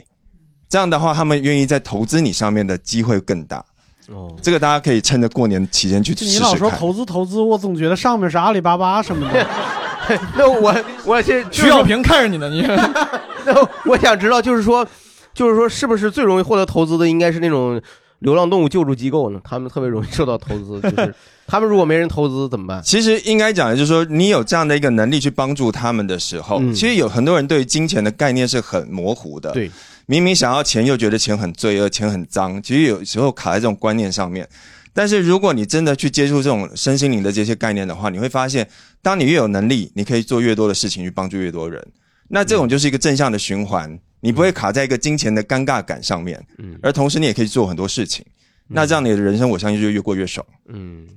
[0.68, 3.64] 这样的话，他们愿意在投资你上面的机会更大。
[4.08, 6.50] 哦，这个大家可以趁着过年期间去试试看。
[6.50, 9.48] 你老说投资投资，我总觉得上面是阿里巴巴什么的。
[10.36, 10.76] 那我
[11.06, 12.64] 我先徐小平看着你呢，你。
[13.46, 14.86] 那我想知道，就是说。
[15.34, 17.82] 就是说，是不是最容易获得投资的应该是那种
[18.20, 19.40] 流浪动物救助机构呢？
[19.44, 21.16] 他们特别容易受到投资， 就是
[21.48, 22.82] 他们如果没人投资怎么办？
[22.84, 29.52] 其实应该讲的就是说，你有这样的一个能力去帮助他们的时候，其实有很多人对金钱的概念是很模糊的。
[29.52, 29.72] 对，
[30.06, 32.62] 明明想要钱，又觉得钱很罪恶，钱很脏。
[32.62, 34.48] 其实有时候卡在这种观念上面。
[34.92, 38.68] 但是如果你真的去接触这种身心灵的这些概念的话，你会发现，
[39.02, 41.82] 当你越有能力，你可以做越多的事情去帮助越多人。
[42.28, 43.98] 那这种就是一个正向的循环。
[44.22, 48.26] 你不会卡在一个金钱的尴尬感上面，嗯，而同时你也可以做很多事情，
[48.68, 51.08] 那这样你的人生我相信就越过越爽，嗯，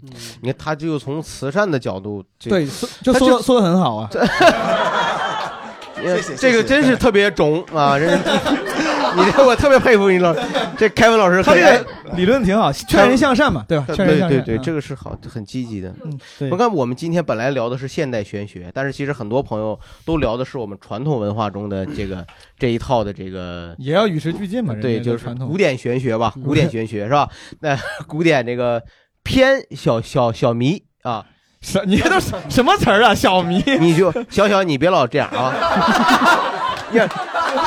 [0.41, 2.67] 你看他就从慈善的角度，对，
[3.03, 4.09] 就说说的很好啊，
[6.39, 8.19] 这个真是特别肿啊，这。
[9.17, 10.35] 你这我特别佩服你老，
[10.77, 13.85] 这凯文老师，他这个理论挺好，劝人向善嘛，对吧？
[13.95, 15.95] 劝人向善，对对，这个是好，很积极的。
[16.05, 22.27] 嗯，我看我们今天本来聊的是现代玄学，但是其实很多朋友都聊的是我们传统文化中的这个
[22.59, 24.75] 这一套的这个， 也要与时俱进嘛。
[24.81, 27.29] 对，就是传统古典玄学吧，古典玄学是吧？
[27.61, 28.83] 那 古典这个
[29.23, 31.25] 偏小小小迷啊，
[31.61, 33.15] 什你这都什么词儿啊？
[33.15, 35.53] 小迷，你就小小你别老这样啊。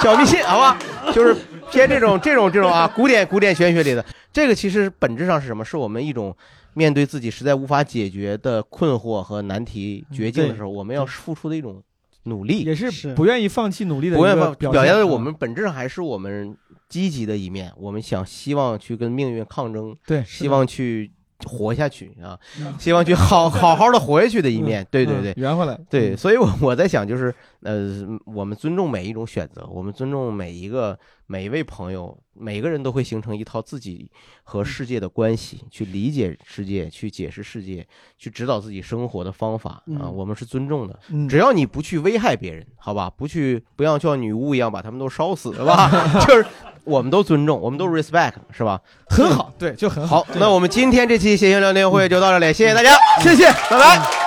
[0.01, 0.77] 小迷信，好吧，
[1.13, 1.35] 就是
[1.71, 5.63] 偏这种、这种、这种啊，古典、古典玄学里的这个，其实本质上是什么？
[5.63, 6.35] 是我们一种
[6.73, 11.81] 面对自己实在无法解决的困惑和难题、绝境的时候，我们要付出的一种
[12.23, 16.55] 努力，也是不愿意放弃努力的，不愿意表表现的我们本质上还是我们
[16.89, 21.11] 积极的一面，我们想希望去跟命运抗争，对，希望去。
[21.45, 22.37] 活下去啊！
[22.77, 25.79] 希望去好好好的活下去的一面，对对对，圆回来。
[25.89, 34.09] 对，所以，我我在想，就是呃，我们尊重每一种选择，我们尊重每一个每一位朋友，每个人都会形成一套自己
[34.43, 37.85] 和世界的关系，去理解世界，去解释世界，
[38.17, 40.09] 去指导自己生活的方法啊。
[40.09, 43.09] 我们是尊重的，只要你不去危害别人，好吧？
[43.09, 45.89] 不去，不要像女巫一样把他们都烧死，是吧？
[46.27, 46.45] 就是。
[46.85, 48.79] 我们都尊重，我们都 respect，是吧？
[49.09, 50.23] 很好，对，就很好。
[50.35, 54.24] 那我们今天这期谐星聊天会就到这里，谢谢大家，谢谢，拜拜。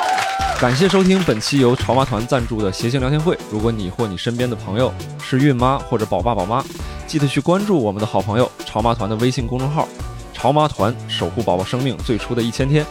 [0.60, 3.38] 感谢收听本期由潮妈团赞助的谐星聊天会。
[3.48, 4.92] 如果你或你身边的朋友
[5.22, 6.64] 是孕妈或者宝爸宝妈，
[7.06, 9.86] 记得去关注我们的好朋友潮妈团的微信公众号
[10.34, 12.84] “潮妈团”，守护宝宝生命最初的一千天。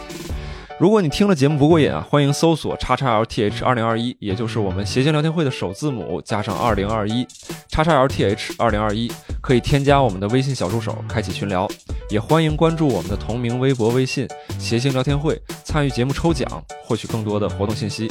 [0.78, 7.26] 如果你听了节目不过瘾啊，欢迎搜索叉叉 LTH 二零二一，也就是我们谐星聊天会的首字母加上二零二一，
[7.68, 9.10] 叉叉 LTH 二零二一，
[9.40, 11.68] 可以添加我们的微信小助手，开启群聊，
[12.10, 16.46] 也欢迎关注我们的同名微博、微信谐星聊天会，参与节目抽奖，
[16.84, 18.08] 获取更多的活动信息。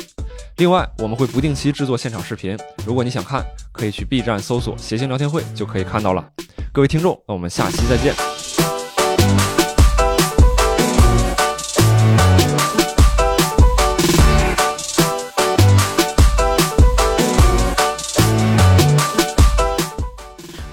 [0.58, 6.28] 另外，我们会不定期制作现场视频，如果你想看，可以去 B 站搜索谐星聊天会就可以看到了。
[6.74, 8.27] 各位听众，那我们下期再见。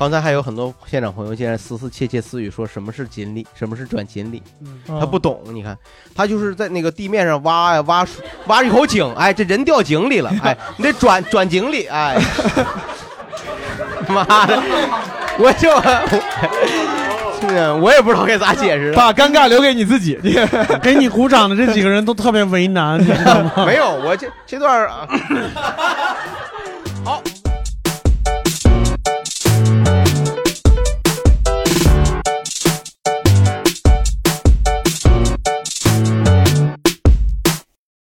[0.05, 4.43] 刚才还有很多现场朋友竟然私私窃窃私语说什么是锦鲤，什么是转锦鲤，
[4.87, 5.41] 他不懂。
[5.47, 5.75] 你看，
[6.15, 8.07] 他就是在那个地面上挖呀挖，
[8.47, 12.21] 挖一口井，哎，这人掉井里了，哎， 你得转转井里，哎，
[14.07, 14.63] 妈的，
[15.39, 15.71] 我就，
[17.81, 20.21] 我也不知道该咋解释，把尴尬留给你自己。
[20.85, 23.65] 给你鼓掌的这几个人都特别为难，你知道吗？
[23.65, 25.09] 没有，我这这段啊，
[27.03, 27.23] 好。